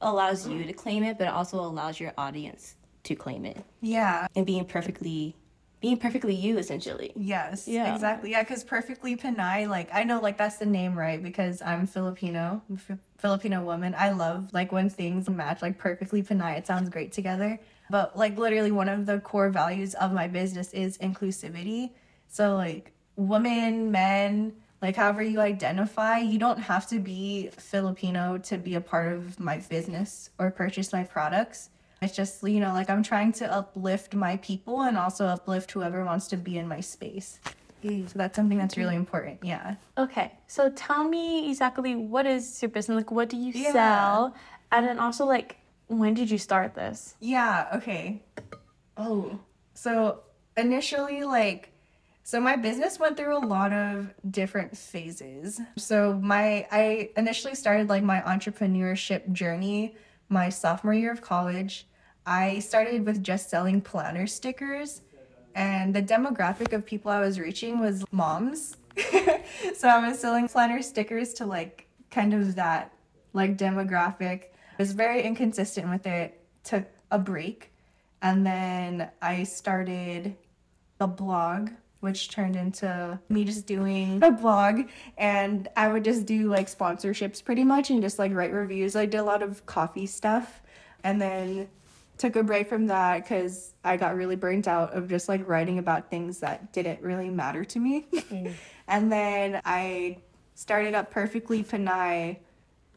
allows 0.00 0.46
you 0.46 0.62
to 0.62 0.72
claim 0.72 1.02
it 1.02 1.18
but 1.18 1.26
also 1.26 1.58
allows 1.58 1.98
your 1.98 2.12
audience 2.16 2.76
to 3.02 3.14
claim 3.14 3.44
it. 3.44 3.62
Yeah. 3.80 4.26
And 4.36 4.46
being 4.46 4.64
perfectly 4.64 5.34
being 5.80 5.96
perfectly 5.96 6.34
you 6.34 6.58
essentially. 6.58 7.12
Yes 7.16 7.66
yeah. 7.66 7.94
exactly. 7.94 8.30
Yeah 8.30 8.42
because 8.42 8.64
perfectly 8.64 9.16
pinay 9.16 9.68
like 9.68 9.88
i 9.92 10.04
know 10.04 10.20
like 10.20 10.36
that's 10.36 10.56
the 10.56 10.66
name 10.66 10.96
right? 10.96 11.22
Because 11.22 11.62
i'm 11.62 11.86
filipino 11.86 12.62
F- 12.72 12.98
filipino 13.18 13.64
woman. 13.64 13.94
I 13.96 14.10
love 14.10 14.52
like 14.52 14.72
when 14.72 14.90
things 14.90 15.28
match 15.28 15.62
like 15.62 15.78
perfectly 15.78 16.22
pinay 16.22 16.58
it 16.58 16.66
sounds 16.66 16.88
great 16.88 17.12
together. 17.12 17.58
But 17.88 18.16
like 18.16 18.38
literally 18.38 18.70
one 18.70 18.88
of 18.88 19.06
the 19.06 19.18
core 19.20 19.50
values 19.50 19.94
of 19.94 20.12
my 20.12 20.28
business 20.28 20.72
is 20.72 20.98
inclusivity. 20.98 21.90
So 22.28 22.54
like 22.56 22.92
women 23.16 23.90
men 23.90 24.54
like 24.80 24.96
however 24.96 25.22
you 25.22 25.40
identify 25.40 26.18
you 26.18 26.38
don't 26.38 26.58
have 26.58 26.88
to 26.88 26.98
be 26.98 27.50
filipino 27.58 28.38
to 28.38 28.56
be 28.56 28.74
a 28.74 28.80
part 28.80 29.12
of 29.12 29.38
my 29.38 29.58
business 29.58 30.30
or 30.38 30.50
purchase 30.50 30.92
my 30.92 31.04
products 31.04 31.70
it's 32.02 32.16
just, 32.16 32.42
you 32.42 32.60
know, 32.60 32.72
like 32.72 32.88
I'm 32.88 33.02
trying 33.02 33.32
to 33.32 33.52
uplift 33.52 34.14
my 34.14 34.38
people 34.38 34.82
and 34.82 34.96
also 34.96 35.26
uplift 35.26 35.70
whoever 35.72 36.04
wants 36.04 36.28
to 36.28 36.36
be 36.36 36.56
in 36.56 36.66
my 36.66 36.80
space. 36.80 37.40
Mm. 37.84 38.10
So 38.10 38.18
that's 38.18 38.36
something 38.36 38.56
that's 38.56 38.76
really 38.76 38.96
important. 38.96 39.40
Yeah. 39.42 39.76
Okay. 39.98 40.32
So 40.46 40.70
tell 40.70 41.04
me 41.04 41.50
exactly 41.50 41.94
what 41.96 42.26
is 42.26 42.62
your 42.62 42.70
business? 42.70 42.96
Like, 42.96 43.10
what 43.10 43.28
do 43.28 43.36
you 43.36 43.52
yeah. 43.54 43.72
sell? 43.72 44.34
And 44.72 44.86
then 44.86 44.98
also, 44.98 45.26
like, 45.26 45.58
when 45.88 46.14
did 46.14 46.30
you 46.30 46.38
start 46.38 46.74
this? 46.74 47.16
Yeah. 47.20 47.68
Okay. 47.74 48.22
Oh. 48.96 49.38
So 49.74 50.20
initially, 50.56 51.24
like, 51.24 51.70
so 52.22 52.40
my 52.40 52.56
business 52.56 52.98
went 52.98 53.16
through 53.16 53.36
a 53.36 53.44
lot 53.44 53.72
of 53.72 54.14
different 54.30 54.76
phases. 54.76 55.60
So 55.76 56.18
my 56.22 56.66
I 56.70 57.10
initially 57.16 57.54
started 57.54 57.88
like 57.88 58.04
my 58.04 58.20
entrepreneurship 58.20 59.32
journey 59.32 59.96
my 60.30 60.48
sophomore 60.48 60.94
year 60.94 61.12
of 61.12 61.20
college. 61.20 61.86
I 62.26 62.58
started 62.60 63.06
with 63.06 63.22
just 63.22 63.50
selling 63.50 63.80
planner 63.80 64.26
stickers, 64.26 65.02
and 65.54 65.94
the 65.94 66.02
demographic 66.02 66.72
of 66.72 66.86
people 66.86 67.10
I 67.10 67.20
was 67.20 67.38
reaching 67.40 67.80
was 67.80 68.04
moms. 68.12 68.76
so 69.76 69.88
I 69.88 70.08
was 70.08 70.18
selling 70.18 70.48
planner 70.48 70.82
stickers 70.82 71.32
to 71.34 71.46
like 71.46 71.86
kind 72.10 72.34
of 72.34 72.54
that 72.56 72.92
like 73.32 73.56
demographic. 73.56 74.42
I 74.42 74.76
was 74.78 74.92
very 74.92 75.22
inconsistent 75.22 75.88
with 75.88 76.06
it. 76.06 76.40
Took 76.62 76.84
a 77.10 77.18
break, 77.18 77.72
and 78.22 78.46
then 78.46 79.10
I 79.22 79.44
started 79.44 80.36
the 80.98 81.06
blog 81.06 81.70
which 82.00 82.30
turned 82.30 82.56
into 82.56 83.18
me 83.28 83.44
just 83.44 83.66
doing 83.66 84.22
a 84.22 84.30
blog 84.30 84.82
and 85.18 85.68
I 85.76 85.88
would 85.88 86.02
just 86.02 86.26
do 86.26 86.48
like 86.48 86.66
sponsorships 86.66 87.44
pretty 87.44 87.62
much 87.62 87.90
and 87.90 88.02
just 88.02 88.18
like 88.18 88.32
write 88.34 88.52
reviews. 88.52 88.96
I 88.96 89.06
did 89.06 89.18
a 89.18 89.22
lot 89.22 89.42
of 89.42 89.64
coffee 89.66 90.06
stuff 90.06 90.62
and 91.04 91.20
then 91.20 91.68
took 92.20 92.36
a 92.36 92.42
break 92.42 92.68
from 92.68 92.86
that 92.86 93.24
because 93.24 93.72
I 93.82 93.96
got 93.96 94.14
really 94.14 94.36
burnt 94.36 94.68
out 94.68 94.92
of 94.92 95.08
just 95.08 95.28
like 95.28 95.48
writing 95.48 95.78
about 95.78 96.10
things 96.10 96.38
that 96.40 96.72
didn't 96.72 97.00
really 97.00 97.30
matter 97.30 97.64
to 97.64 97.78
me. 97.80 98.06
Mm. 98.12 98.52
and 98.88 99.10
then 99.10 99.60
I 99.64 100.18
started 100.54 100.94
up 100.94 101.10
Perfectly 101.10 101.64
Pinay, 101.64 102.36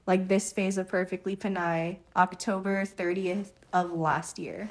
like 0.05 0.27
this 0.27 0.51
phase 0.51 0.77
of 0.77 0.89
Perfectly 0.89 1.37
Pinay, 1.37 1.99
October 2.17 2.83
30th 2.83 3.51
of 3.71 3.91
last 3.93 4.37
year. 4.37 4.69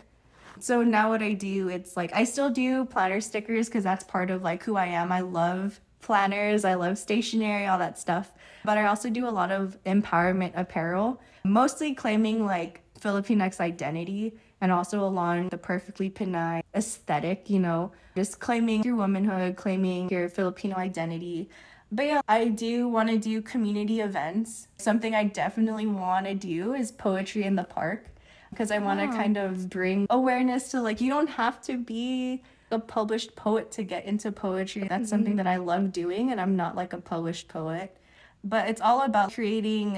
So 0.61 0.83
now 0.83 1.09
what 1.09 1.23
I 1.23 1.33
do, 1.33 1.71
it's 1.71 1.97
like 1.97 2.15
I 2.15 2.25
still 2.25 2.51
do 2.51 2.85
planner 2.85 3.23
stickers 3.23 3.69
because 3.69 3.85
that's 3.85 4.05
part 4.05 4.31
of 4.31 4.43
like 4.43 4.63
who 4.63 4.77
I 4.77 4.87
am. 4.87 5.11
I 5.11 5.21
love 5.21 5.81
planners, 6.03 6.67
I 6.67 6.75
love 6.75 6.99
stationery, 6.99 7.67
all 7.67 7.79
that 7.79 7.99
stuff. 7.99 8.33
But 8.67 8.77
I 8.77 8.87
also 8.87 9.09
do 9.09 9.27
a 9.27 9.31
lot 9.31 9.51
of 9.51 9.79
empowerment 9.85 10.53
apparel, 10.55 11.23
mostly 11.43 11.95
claiming 11.95 12.45
like 12.45 12.82
Filipinx 13.03 13.61
identity 13.61 14.35
and 14.61 14.71
also 14.71 15.05
along 15.05 15.49
the 15.49 15.59
perfectly 15.59 16.09
Pinay 16.09 16.63
aesthetic, 16.75 17.51
you 17.51 17.59
know, 17.59 17.93
just 18.17 18.41
claiming 18.41 18.83
your 18.85 18.97
womanhood, 18.97 19.57
claiming 19.57 20.09
your 20.09 20.29
Filipino 20.29 20.77
identity. 20.77 21.49
But 21.91 22.07
yeah, 22.07 22.21
I 22.29 22.49
do 22.49 22.89
want 22.89 23.11
to 23.11 23.19
do 23.19 23.43
community 23.43 24.01
events. 24.01 24.69
Something 24.79 25.15
I 25.15 25.25
definitely 25.25 25.87
want 25.87 26.27
to 26.27 26.35
do 26.35 26.75
is 26.75 26.91
poetry 26.93 27.45
in 27.45 27.57
the 27.57 27.65
park 27.65 28.07
because 28.51 28.71
I 28.71 28.79
want 28.79 29.01
to 29.01 29.09
kind 29.09 29.37
of 29.37 29.69
bring 29.69 30.07
awareness 30.09 30.71
to 30.71 30.81
like, 30.81 31.01
you 31.01 31.11
don't 31.11 31.31
have 31.31 31.61
to 31.63 31.77
be 31.77 32.43
a 32.71 32.79
published 32.79 33.37
poet 33.37 33.71
to 33.73 33.83
get 33.83 34.05
into 34.05 34.33
poetry. 34.33 34.83
That's 34.83 35.03
mm-hmm. 35.03 35.05
something 35.07 35.37
that 35.37 35.47
I 35.47 35.57
love 35.57 35.93
doing, 35.93 36.31
and 36.31 36.41
I'm 36.41 36.57
not 36.57 36.75
like 36.75 36.93
a 36.93 36.99
published 36.99 37.49
poet. 37.49 37.97
But 38.43 38.69
it's 38.69 38.81
all 38.81 39.03
about 39.03 39.35
creating 39.35 39.97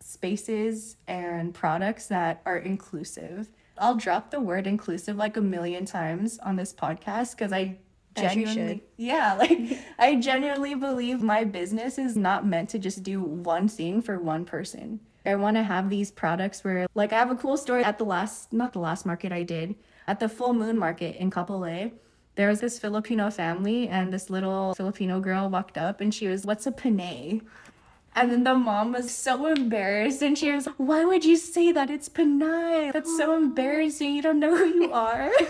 spaces 0.00 0.96
and 1.06 1.54
products 1.54 2.06
that 2.08 2.42
are 2.44 2.58
inclusive. 2.58 3.48
I'll 3.78 3.96
drop 3.96 4.30
the 4.30 4.40
word 4.40 4.66
inclusive 4.66 5.16
like 5.16 5.36
a 5.36 5.40
million 5.40 5.84
times 5.84 6.38
on 6.38 6.56
this 6.56 6.72
podcast 6.72 7.32
because 7.32 7.52
I 7.52 7.78
genuinely 8.16 8.82
yeah 8.96 9.34
like 9.38 9.58
i 9.98 10.14
genuinely 10.14 10.74
believe 10.74 11.22
my 11.22 11.44
business 11.44 11.98
is 11.98 12.16
not 12.16 12.46
meant 12.46 12.68
to 12.68 12.78
just 12.78 13.02
do 13.02 13.20
one 13.20 13.68
thing 13.68 14.00
for 14.00 14.18
one 14.18 14.44
person. 14.44 15.00
I 15.26 15.36
want 15.36 15.56
to 15.56 15.62
have 15.62 15.88
these 15.88 16.10
products 16.10 16.62
where 16.64 16.86
like 16.94 17.12
i 17.12 17.18
have 17.18 17.30
a 17.30 17.34
cool 17.34 17.56
story. 17.56 17.82
At 17.82 17.98
the 17.98 18.04
last 18.04 18.52
not 18.52 18.72
the 18.72 18.78
last 18.78 19.06
market 19.06 19.32
i 19.32 19.42
did 19.42 19.74
at 20.06 20.20
the 20.20 20.28
full 20.28 20.54
moon 20.54 20.78
market 20.78 21.16
in 21.16 21.30
kapolei 21.30 21.92
there 22.36 22.48
was 22.48 22.60
this 22.60 22.78
filipino 22.78 23.30
family 23.30 23.88
and 23.88 24.12
this 24.12 24.28
little 24.28 24.74
filipino 24.74 25.20
girl 25.20 25.48
walked 25.48 25.78
up 25.78 26.00
and 26.00 26.12
she 26.12 26.28
was 26.28 26.44
what's 26.44 26.66
a 26.66 26.72
panay 26.72 27.40
and 28.16 28.30
then 28.30 28.44
the 28.44 28.54
mom 28.54 28.92
was 28.92 29.10
so 29.10 29.46
embarrassed 29.46 30.22
and 30.22 30.38
she 30.38 30.52
was 30.52 30.66
like, 30.66 30.76
Why 30.76 31.04
would 31.04 31.24
you 31.24 31.36
say 31.36 31.72
that? 31.72 31.90
It's 31.90 32.08
Panay. 32.08 32.90
That's 32.92 33.16
so 33.16 33.36
embarrassing. 33.36 34.14
You 34.14 34.22
don't 34.22 34.38
know 34.40 34.56
who 34.56 34.66
you 34.66 34.92
are. 34.92 35.30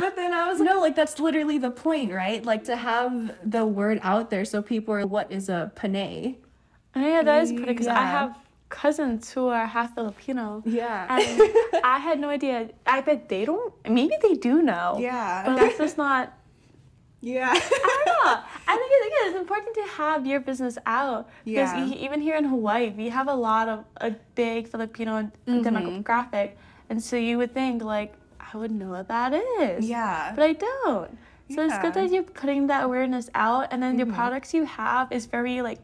but 0.00 0.16
then 0.16 0.32
I 0.32 0.48
was 0.48 0.60
like, 0.60 0.68
no, 0.68 0.80
like 0.80 0.94
that's 0.94 1.18
literally 1.18 1.58
the 1.58 1.70
point, 1.70 2.12
right? 2.12 2.44
Like 2.44 2.64
to 2.64 2.76
have 2.76 3.34
the 3.44 3.66
word 3.66 3.98
out 4.02 4.30
there 4.30 4.44
so 4.44 4.62
people 4.62 4.94
are 4.94 5.06
what 5.06 5.30
is 5.32 5.48
a 5.48 5.72
Panay? 5.74 6.36
Oh, 6.94 7.00
yeah, 7.00 7.22
that 7.22 7.42
is 7.42 7.52
pretty 7.52 7.72
because 7.72 7.88
I 7.88 8.00
have 8.00 8.36
cousins 8.68 9.30
who 9.32 9.48
are 9.48 9.66
half 9.66 9.94
Filipino. 9.94 10.62
Yeah. 10.64 11.06
And 11.10 11.82
I 11.84 11.98
had 11.98 12.20
no 12.20 12.30
idea. 12.30 12.70
I 12.86 13.00
bet 13.00 13.28
they 13.28 13.44
don't. 13.44 13.72
Maybe 13.88 14.14
they 14.22 14.34
do 14.34 14.62
know. 14.62 14.98
Yeah. 15.00 15.42
But 15.46 15.56
that's 15.56 15.78
just 15.78 15.98
not. 15.98 16.32
Yeah. 17.20 17.52
I 17.52 18.02
don't 18.04 18.24
know. 18.24 18.42
I 18.68 18.76
think 18.76 18.90
it's, 18.92 19.06
again, 19.06 19.28
it's 19.28 19.38
important 19.38 19.74
to 19.74 19.82
have 20.02 20.26
your 20.26 20.40
business 20.40 20.78
out 20.86 21.28
because 21.44 21.72
Yeah. 21.72 21.86
even 21.86 22.20
here 22.20 22.36
in 22.36 22.44
Hawaii, 22.44 22.90
we 22.90 23.08
have 23.08 23.28
a 23.28 23.34
lot 23.34 23.68
of 23.68 23.84
a 23.98 24.10
big 24.34 24.68
Filipino 24.68 25.30
mm-hmm. 25.46 25.60
demographic, 25.60 26.52
and 26.90 27.02
so 27.02 27.16
you 27.16 27.38
would 27.38 27.54
think 27.54 27.82
like 27.82 28.14
I 28.40 28.56
would 28.56 28.70
know 28.70 28.90
what 28.90 29.08
that 29.08 29.32
is. 29.60 29.88
Yeah. 29.88 30.32
But 30.34 30.44
I 30.44 30.52
don't. 30.52 31.18
So 31.48 31.64
it's 31.64 31.78
good 31.78 31.94
that 31.94 32.10
you're 32.10 32.24
putting 32.24 32.66
that 32.66 32.84
awareness 32.84 33.30
out, 33.34 33.68
and 33.70 33.80
then 33.82 33.96
the 33.96 34.04
mm-hmm. 34.04 34.14
products 34.14 34.52
you 34.52 34.64
have 34.64 35.12
is 35.12 35.26
very 35.26 35.62
like 35.62 35.78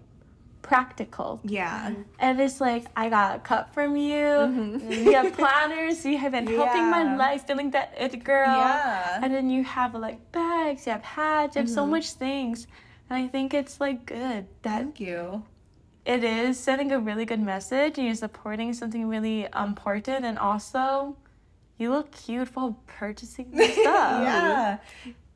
practical. 0.63 1.41
yeah. 1.45 1.93
And 2.19 2.41
it's 2.41 2.61
like 2.61 2.87
I 2.97 3.09
got 3.09 3.37
a 3.37 3.39
cup 3.41 3.75
from 3.75 3.97
you. 3.97 4.81
You 4.89 5.13
have 5.13 5.33
planners. 5.35 6.05
You 6.05 6.17
have 6.19 6.33
been 6.33 6.47
helping 6.47 6.89
my 6.91 7.03
Mm-hmm. 7.05 7.19
Life, 7.19 7.47
feeling 7.47 7.71
that 7.73 7.95
it 7.99 8.23
girl. 8.25 8.47
Yeah. 8.49 9.21
And 9.23 9.35
then 9.35 9.51
you 9.51 9.65
have 9.65 9.95
like 9.95 10.21
bags. 10.33 10.87
You 10.87 10.93
have 10.93 11.03
hats. 11.03 11.57
You 11.57 11.61
have 11.61 11.67
Mm-hmm. 11.69 11.75
so 11.75 11.87
much 11.87 12.13
things. 12.13 12.67
And 13.11 13.23
I 13.23 13.29
think 13.29 13.53
it's 13.55 13.81
like 13.81 14.07
good 14.07 14.47
that 14.63 14.79
Thank 14.83 15.01
you. 15.01 15.43
it 16.07 16.25
is 16.25 16.59
sending 16.59 16.93
a 16.93 16.99
really 16.99 17.25
good 17.27 17.41
message 17.41 17.99
and 17.99 18.07
you're 18.07 18.15
supporting 18.15 18.73
something 18.73 19.07
really 19.09 19.47
important. 19.55 20.25
And 20.25 20.39
also, 20.39 21.17
you 21.79 21.91
look 21.91 22.13
cute 22.13 22.55
while 22.55 22.79
purchasing 22.87 23.51
stuff. 23.55 24.23
Yeah. 24.23 24.79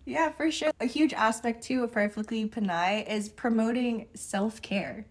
Yeah, 0.08 0.30
for 0.30 0.52
sure. 0.52 0.70
A 0.80 0.86
huge 0.86 1.12
aspect 1.12 1.64
too 1.64 1.82
of 1.82 1.90
Perfectly 1.90 2.46
Pinay 2.48 3.08
is 3.10 3.28
promoting 3.28 4.06
self 4.14 4.62
care. 4.62 5.04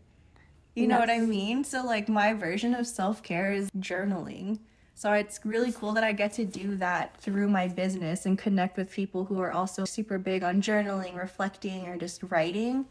You 0.75 0.88
know 0.88 1.00
what 1.00 1.10
I 1.10 1.20
mean? 1.20 1.63
So, 1.63 1.86
like, 1.86 2.10
my 2.10 2.34
version 2.34 2.74
of 2.75 2.86
self 2.86 3.24
care 3.24 3.51
is 3.51 3.70
journaling. 3.79 4.60
So, 4.94 5.12
it's 5.13 5.39
really 5.44 5.72
cool 5.72 5.94
that 5.94 6.03
I 6.03 6.12
get 6.12 6.34
to 6.34 6.46
do 6.46 6.75
that 6.77 7.17
through 7.17 7.48
my 7.50 7.67
business 7.67 8.25
and 8.25 8.38
connect 8.38 8.77
with 8.77 8.91
people 8.91 9.25
who 9.25 9.39
are 9.39 9.51
also 9.51 9.86
super 9.86 10.17
big 10.17 10.44
on 10.44 10.62
journaling, 10.62 11.15
reflecting, 11.17 11.88
or 11.88 11.98
just 11.98 12.24
writing. 12.24 12.86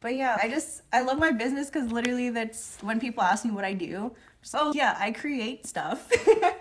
But 0.00 0.16
yeah, 0.16 0.38
I 0.40 0.48
just, 0.48 0.82
I 0.92 1.00
love 1.00 1.18
my 1.18 1.32
business 1.32 1.68
because 1.70 1.90
literally 1.90 2.28
that's 2.30 2.76
when 2.82 3.00
people 3.00 3.22
ask 3.22 3.44
me 3.44 3.50
what 3.50 3.64
I 3.64 3.72
do. 3.72 4.12
So, 4.42 4.72
yeah, 4.74 4.96
I 5.00 5.10
create 5.10 5.66
stuff. 5.66 6.10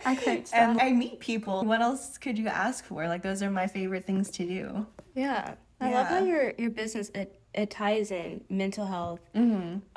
I 0.06 0.16
create 0.16 0.48
stuff. 0.50 0.60
And. 0.60 0.80
I 0.80 0.92
meet 0.94 1.20
people. 1.20 1.64
What 1.66 1.82
else 1.82 2.18
could 2.18 2.38
you 2.40 2.48
ask 2.48 2.86
for? 2.86 3.08
Like, 3.08 3.22
those 3.22 3.44
are 3.44 3.52
my 3.52 3.68
favorite 3.68 4.06
things 4.06 4.32
to 4.32 4.46
do. 4.46 4.88
Yeah. 5.14 5.56
I 5.82 5.92
love 5.92 6.08
how 6.08 6.24
your 6.24 6.54
your 6.58 6.70
business 6.70 7.10
it, 7.14 7.42
it 7.54 7.70
ties 7.70 8.12
in 8.12 8.44
mental 8.50 8.86
health, 8.88 9.20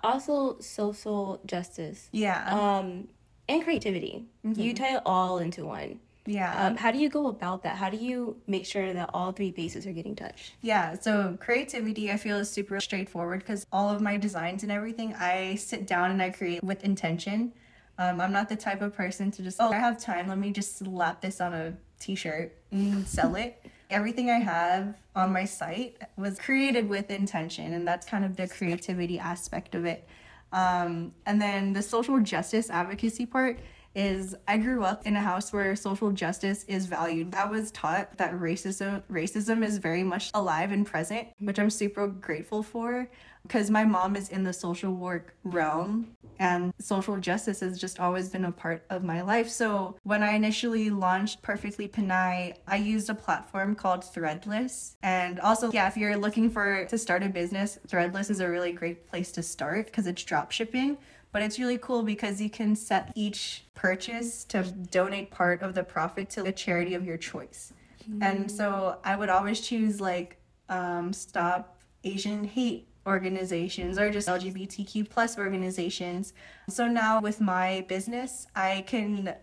also 0.02 0.58
social 0.60 1.40
justice, 1.46 2.08
Yeah. 2.12 2.44
um, 2.54 3.08
and 3.48 3.62
creativity. 3.64 4.26
You 4.44 4.74
tie 4.74 4.96
it 4.96 5.02
all 5.06 5.38
into 5.38 5.64
one. 5.64 6.00
yeah. 6.28 6.66
Um, 6.66 6.76
how 6.76 6.90
do 6.90 6.98
you 6.98 7.08
go 7.08 7.28
about 7.28 7.62
that? 7.62 7.76
How 7.76 7.88
do 7.88 7.96
you 7.96 8.36
make 8.48 8.66
sure 8.66 8.92
that 8.92 9.10
all 9.14 9.30
three 9.32 9.52
bases 9.52 9.86
are 9.86 9.92
getting 9.92 10.16
touched? 10.16 10.54
Yeah, 10.60 10.94
so 10.98 11.36
creativity 11.40 12.10
I 12.10 12.16
feel 12.16 12.36
is 12.38 12.50
super 12.50 12.80
straightforward 12.80 13.40
because 13.40 13.64
all 13.72 13.88
of 13.88 14.00
my 14.02 14.16
designs 14.16 14.62
and 14.64 14.72
everything 14.72 15.14
I 15.14 15.54
sit 15.54 15.86
down 15.86 16.10
and 16.10 16.20
I 16.20 16.30
create 16.30 16.64
with 16.64 16.82
intention. 16.84 17.52
Um, 17.98 18.20
I'm 18.20 18.32
not 18.32 18.48
the 18.48 18.56
type 18.56 18.82
of 18.82 18.92
person 18.94 19.30
to 19.30 19.42
just, 19.42 19.58
oh, 19.60 19.70
I 19.72 19.76
have 19.78 19.98
time, 20.00 20.26
let 20.28 20.38
me 20.38 20.50
just 20.50 20.76
slap 20.76 21.20
this 21.22 21.40
on 21.40 21.54
a 21.54 21.74
t 22.00 22.14
shirt 22.16 22.52
and 22.72 23.06
sell 23.06 23.34
it. 23.44 23.64
Everything 23.88 24.30
I 24.30 24.38
have 24.38 24.94
on 25.14 25.32
my 25.32 25.44
site 25.44 25.96
was 26.16 26.38
created 26.38 26.88
with 26.88 27.10
intention, 27.10 27.72
and 27.72 27.86
that's 27.86 28.06
kind 28.06 28.24
of 28.24 28.36
the 28.36 28.48
creativity 28.48 29.18
aspect 29.18 29.74
of 29.74 29.84
it. 29.84 30.06
Um, 30.52 31.12
and 31.26 31.40
then 31.40 31.72
the 31.72 31.82
social 31.82 32.18
justice 32.20 32.70
advocacy 32.70 33.26
part 33.26 33.60
is 33.96 34.36
I 34.46 34.58
grew 34.58 34.84
up 34.84 35.06
in 35.06 35.16
a 35.16 35.20
house 35.20 35.52
where 35.52 35.74
social 35.74 36.12
justice 36.12 36.64
is 36.68 36.86
valued. 36.86 37.34
I 37.34 37.46
was 37.46 37.70
taught 37.72 38.18
that 38.18 38.34
racism 38.34 39.02
racism 39.10 39.64
is 39.64 39.78
very 39.78 40.04
much 40.04 40.30
alive 40.34 40.70
and 40.70 40.86
present, 40.86 41.28
which 41.40 41.58
I'm 41.58 41.70
super 41.70 42.06
grateful 42.06 42.62
for 42.62 43.08
because 43.42 43.70
my 43.70 43.84
mom 43.84 44.16
is 44.16 44.28
in 44.28 44.42
the 44.42 44.52
social 44.52 44.92
work 44.92 45.34
realm 45.44 46.08
and 46.38 46.74
social 46.78 47.16
justice 47.16 47.60
has 47.60 47.78
just 47.78 47.98
always 48.00 48.28
been 48.28 48.44
a 48.44 48.52
part 48.52 48.84
of 48.90 49.02
my 49.02 49.22
life. 49.22 49.48
So 49.48 49.96
when 50.02 50.22
I 50.22 50.32
initially 50.32 50.90
launched 50.90 51.42
Perfectly 51.42 51.88
Pinay, 51.88 52.54
I 52.66 52.76
used 52.76 53.08
a 53.08 53.14
platform 53.14 53.74
called 53.74 54.02
Threadless. 54.02 54.96
And 55.02 55.40
also, 55.40 55.70
yeah, 55.72 55.86
if 55.86 55.96
you're 55.96 56.16
looking 56.16 56.50
for 56.50 56.84
to 56.86 56.98
start 56.98 57.22
a 57.22 57.28
business, 57.28 57.78
Threadless 57.88 58.30
is 58.30 58.40
a 58.40 58.48
really 58.50 58.72
great 58.72 59.08
place 59.08 59.32
to 59.32 59.42
start 59.42 59.86
because 59.86 60.06
it's 60.06 60.22
drop 60.24 60.52
shipping. 60.52 60.98
But 61.36 61.42
it's 61.42 61.58
really 61.58 61.76
cool 61.76 62.02
because 62.02 62.40
you 62.40 62.48
can 62.48 62.74
set 62.74 63.12
each 63.14 63.66
purchase 63.74 64.42
to 64.44 64.62
donate 64.62 65.30
part 65.30 65.60
of 65.60 65.74
the 65.74 65.84
profit 65.84 66.30
to 66.30 66.44
a 66.44 66.50
charity 66.50 66.94
of 66.94 67.04
your 67.04 67.18
choice. 67.18 67.74
And 68.22 68.50
so 68.50 68.96
I 69.04 69.16
would 69.16 69.28
always 69.28 69.60
choose 69.60 70.00
like 70.00 70.38
um, 70.70 71.12
Stop 71.12 71.76
Asian 72.04 72.42
Hate 72.44 72.88
organizations 73.06 73.98
or 73.98 74.10
just 74.10 74.28
LGBTQ 74.28 75.10
plus 75.10 75.36
organizations. 75.36 76.32
So 76.70 76.88
now 76.88 77.20
with 77.20 77.38
my 77.38 77.84
business, 77.86 78.46
I 78.56 78.82
can 78.86 79.34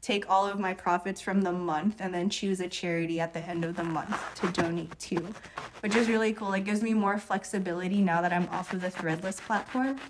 take 0.00 0.30
all 0.30 0.46
of 0.46 0.58
my 0.58 0.72
profits 0.72 1.20
from 1.20 1.42
the 1.42 1.52
month 1.52 1.96
and 2.00 2.14
then 2.14 2.30
choose 2.30 2.60
a 2.60 2.68
charity 2.68 3.20
at 3.20 3.34
the 3.34 3.40
end 3.40 3.66
of 3.66 3.76
the 3.76 3.84
month 3.84 4.16
to 4.36 4.48
donate 4.48 4.98
to, 4.98 5.16
which 5.80 5.94
is 5.94 6.08
really 6.08 6.32
cool. 6.32 6.54
It 6.54 6.64
gives 6.64 6.80
me 6.80 6.94
more 6.94 7.18
flexibility 7.18 8.00
now 8.00 8.22
that 8.22 8.32
I'm 8.32 8.48
off 8.48 8.72
of 8.72 8.80
the 8.80 8.90
Threadless 8.90 9.42
platform. 9.42 10.00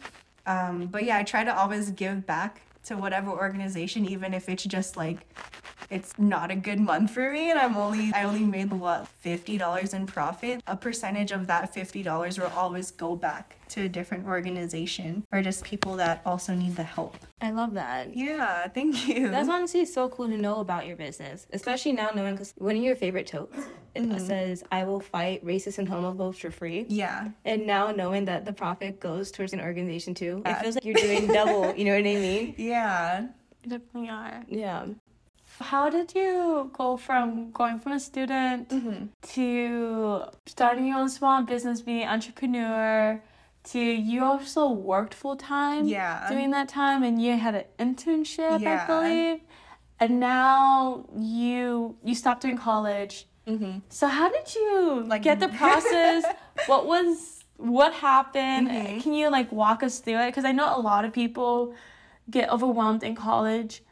Um, 0.46 0.86
but 0.86 1.04
yeah, 1.04 1.18
I 1.18 1.22
try 1.22 1.44
to 1.44 1.56
always 1.56 1.90
give 1.90 2.26
back 2.26 2.62
to 2.84 2.96
whatever 2.96 3.30
organization, 3.30 4.04
even 4.06 4.34
if 4.34 4.48
it's 4.48 4.64
just 4.64 4.96
like 4.96 5.26
it's 5.90 6.18
not 6.18 6.50
a 6.50 6.56
good 6.56 6.80
month 6.80 7.10
for 7.10 7.30
me 7.30 7.50
and 7.50 7.58
I'm 7.58 7.76
only 7.76 8.10
I 8.14 8.24
only 8.24 8.44
made 8.44 8.70
what 8.70 9.06
$50 9.24 9.94
in 9.94 10.06
profit. 10.06 10.62
A 10.66 10.76
percentage 10.76 11.32
of 11.32 11.46
that 11.46 11.74
$50 11.74 12.38
will 12.38 12.52
always 12.56 12.90
go 12.90 13.16
back 13.16 13.56
to 13.74 13.82
a 13.82 13.88
different 13.88 14.26
organization 14.26 15.24
or 15.32 15.42
just 15.42 15.64
people 15.64 15.96
that 15.96 16.22
also 16.24 16.54
need 16.54 16.76
the 16.76 16.82
help. 16.84 17.16
I 17.40 17.50
love 17.50 17.74
that. 17.74 18.16
Yeah, 18.16 18.68
thank 18.68 19.06
you. 19.08 19.30
That's 19.30 19.48
honestly 19.48 19.84
so 19.84 20.08
cool 20.08 20.28
to 20.28 20.36
know 20.36 20.60
about 20.60 20.86
your 20.86 20.96
business, 20.96 21.46
especially 21.52 21.92
now 21.92 22.10
knowing 22.14 22.34
because 22.34 22.54
one 22.56 22.76
of 22.76 22.82
your 22.82 22.96
favorite 22.96 23.26
totes 23.26 23.56
it 23.94 24.20
says, 24.20 24.64
"I 24.72 24.84
will 24.84 25.00
fight 25.00 25.44
racist 25.44 25.78
and 25.78 25.88
homophobes 25.88 26.36
for 26.38 26.50
free." 26.50 26.86
yeah. 26.88 27.28
And 27.44 27.66
now 27.66 27.90
knowing 27.92 28.24
that 28.26 28.44
the 28.44 28.52
profit 28.52 28.98
goes 29.00 29.30
towards 29.30 29.52
an 29.52 29.60
organization 29.60 30.14
too, 30.14 30.42
it 30.46 30.54
feels 30.60 30.74
like 30.76 30.84
you're 30.84 30.94
doing 30.94 31.26
double. 31.28 31.74
You 31.76 31.84
know 31.86 31.92
what 31.96 32.00
I 32.00 32.14
mean? 32.28 32.54
Yeah. 32.58 33.26
You 33.62 33.70
definitely 33.70 34.10
are. 34.10 34.42
Yeah. 34.48 34.86
How 35.60 35.88
did 35.88 36.14
you 36.14 36.70
go 36.72 36.96
from 36.96 37.50
going 37.52 37.78
from 37.78 37.92
a 37.92 38.00
student 38.00 38.68
Mm-hmm. 38.70 39.04
to 39.34 40.24
starting 40.46 40.86
your 40.86 40.98
own 40.98 41.08
small 41.08 41.42
business, 41.42 41.80
being 41.82 42.02
an 42.02 42.08
entrepreneur, 42.08 43.22
to 43.72 43.78
you 43.80 44.22
also 44.24 44.68
worked 44.68 45.14
full 45.14 45.36
time 45.36 45.86
Yeah. 45.86 46.26
during 46.28 46.50
that 46.50 46.68
time 46.68 47.02
and 47.02 47.20
you 47.20 47.36
had 47.38 47.54
an 47.54 47.64
internship, 47.78 48.60
Yeah. 48.60 48.84
I 48.84 48.86
believe. 48.86 49.40
And 50.00 50.20
now 50.20 51.06
you 51.16 51.96
you 52.04 52.14
stopped 52.14 52.42
doing 52.42 52.58
college. 52.58 53.26
Mm-hmm. 53.46 53.78
So 53.88 54.06
how 54.06 54.28
did 54.30 54.54
you 54.54 55.04
Like- 55.06 55.22
get 55.22 55.40
the 55.40 55.48
process? 55.62 56.24
what 56.66 56.86
was 56.86 57.44
what 57.56 57.92
happened? 57.94 58.68
Mhm. 58.68 59.02
Can 59.02 59.12
you 59.14 59.30
like 59.30 59.50
walk 59.52 59.82
us 59.82 59.98
through 60.00 60.18
it? 60.24 60.26
Because 60.26 60.44
I 60.44 60.52
know 60.52 60.68
a 60.76 60.80
lot 60.80 61.04
of 61.04 61.12
people 61.12 61.74
get 62.30 62.50
overwhelmed 62.50 63.02
in 63.04 63.14
college, 63.14 63.82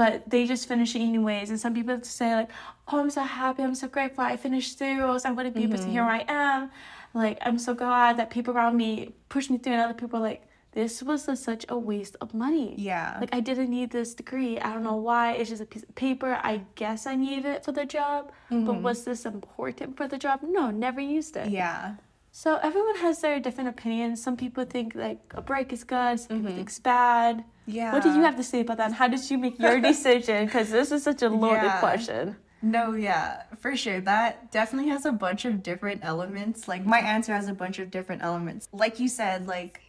but 0.00 0.30
they 0.32 0.46
just 0.46 0.66
finish 0.66 0.96
it 0.96 1.00
anyways. 1.00 1.50
And 1.50 1.60
some 1.60 1.74
people 1.74 1.96
say 2.02 2.34
like, 2.34 2.50
"Oh, 2.88 2.98
I'm 3.00 3.10
so 3.10 3.24
happy. 3.40 3.62
I'm 3.62 3.74
so 3.74 3.86
grateful. 3.96 4.24
I 4.24 4.36
finished 4.46 4.78
through. 4.78 4.98
Or 5.02 5.08
else 5.12 5.26
I 5.26 5.32
wouldn't 5.36 5.54
be 5.54 5.64
able 5.64 5.76
to 5.76 5.82
mm-hmm. 5.82 5.96
here 5.96 6.08
I 6.18 6.24
am. 6.26 6.70
Like 7.12 7.36
I'm 7.46 7.58
so 7.58 7.72
glad 7.74 8.12
that 8.18 8.30
people 8.36 8.54
around 8.54 8.78
me 8.84 8.90
pushed 9.28 9.50
me 9.50 9.58
through, 9.58 9.74
and 9.74 9.82
other 9.82 9.98
people 10.02 10.18
are 10.20 10.28
like." 10.32 10.42
This 10.72 11.02
was 11.02 11.26
a, 11.26 11.34
such 11.34 11.64
a 11.68 11.76
waste 11.76 12.16
of 12.20 12.28
money. 12.32 12.68
Yeah. 12.78 13.18
Like 13.22 13.34
I 13.38 13.40
didn't 13.40 13.70
need 13.78 13.88
this 13.90 14.14
degree. 14.20 14.52
I 14.66 14.68
don't 14.72 14.86
know 14.90 15.00
why. 15.08 15.24
It's 15.38 15.50
just 15.50 15.62
a 15.66 15.66
piece 15.72 15.82
of 15.82 15.92
paper. 15.96 16.38
I 16.50 16.54
guess 16.76 17.00
I 17.12 17.16
needed 17.16 17.44
it 17.54 17.64
for 17.64 17.72
the 17.72 17.84
job. 17.84 18.30
But 18.50 18.56
mm-hmm. 18.56 18.82
was 18.88 18.98
this 19.08 19.26
important 19.26 19.96
for 19.98 20.06
the 20.12 20.16
job? 20.26 20.36
No, 20.58 20.70
never 20.70 21.00
used 21.00 21.34
it. 21.42 21.48
yeah. 21.50 21.96
So 22.32 22.58
everyone 22.62 22.96
has 22.96 23.20
their 23.20 23.40
different 23.40 23.70
opinions. 23.70 24.22
Some 24.22 24.36
people 24.36 24.64
think 24.64 24.94
like 24.94 25.20
a 25.34 25.42
break 25.42 25.72
is 25.72 25.82
good. 25.82 26.20
Some 26.20 26.28
people 26.28 26.36
mm-hmm. 26.36 26.56
think 26.58 26.68
it's 26.68 26.78
bad. 26.78 27.44
Yeah. 27.72 27.92
What 27.92 28.02
did 28.02 28.14
you 28.14 28.22
have 28.22 28.36
to 28.36 28.42
say 28.42 28.60
about 28.60 28.78
that? 28.78 28.86
And 28.86 28.94
how 28.94 29.08
did 29.08 29.28
you 29.30 29.38
make 29.38 29.58
your 29.58 29.80
decision? 29.80 30.46
Because 30.46 30.70
this 30.70 30.90
is 30.92 31.02
such 31.02 31.22
a 31.22 31.28
loaded 31.42 31.62
Yeah. 31.64 31.80
question. 31.80 32.36
No, 32.62 32.92
yeah, 32.92 33.44
for 33.58 33.74
sure. 33.74 34.00
That 34.00 34.52
definitely 34.52 34.90
has 34.90 35.06
a 35.06 35.12
bunch 35.12 35.46
of 35.46 35.62
different 35.62 36.00
elements. 36.04 36.68
Like 36.68 36.84
my 36.84 36.98
answer 36.98 37.32
has 37.34 37.48
a 37.48 37.54
bunch 37.54 37.78
of 37.78 37.90
different 37.90 38.22
elements. 38.22 38.68
Like 38.72 39.00
you 39.00 39.08
said, 39.08 39.46
like 39.46 39.80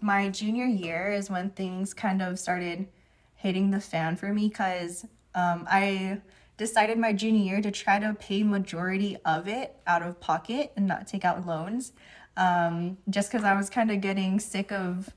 my 0.00 0.28
junior 0.28 0.64
year 0.66 1.12
is 1.12 1.30
when 1.30 1.50
things 1.50 1.94
kind 1.94 2.20
of 2.20 2.38
started 2.40 2.88
hitting 3.36 3.70
the 3.70 3.80
fan 3.80 4.16
for 4.16 4.32
me 4.34 4.48
because 4.48 5.04
um, 5.34 5.64
I 5.70 6.20
decided 6.56 6.98
my 6.98 7.12
junior 7.12 7.44
year 7.54 7.62
to 7.62 7.70
try 7.70 8.00
to 8.00 8.14
pay 8.14 8.42
majority 8.42 9.16
of 9.24 9.46
it 9.46 9.76
out 9.86 10.02
of 10.02 10.18
pocket 10.20 10.72
and 10.76 10.86
not 10.88 11.06
take 11.06 11.24
out 11.24 11.46
loans. 11.46 11.92
Um, 12.36 12.98
just 13.10 13.30
because 13.30 13.44
I 13.44 13.54
was 13.54 13.68
kind 13.70 13.90
of 13.90 14.00
getting 14.00 14.40
sick 14.40 14.72
of 14.72 15.08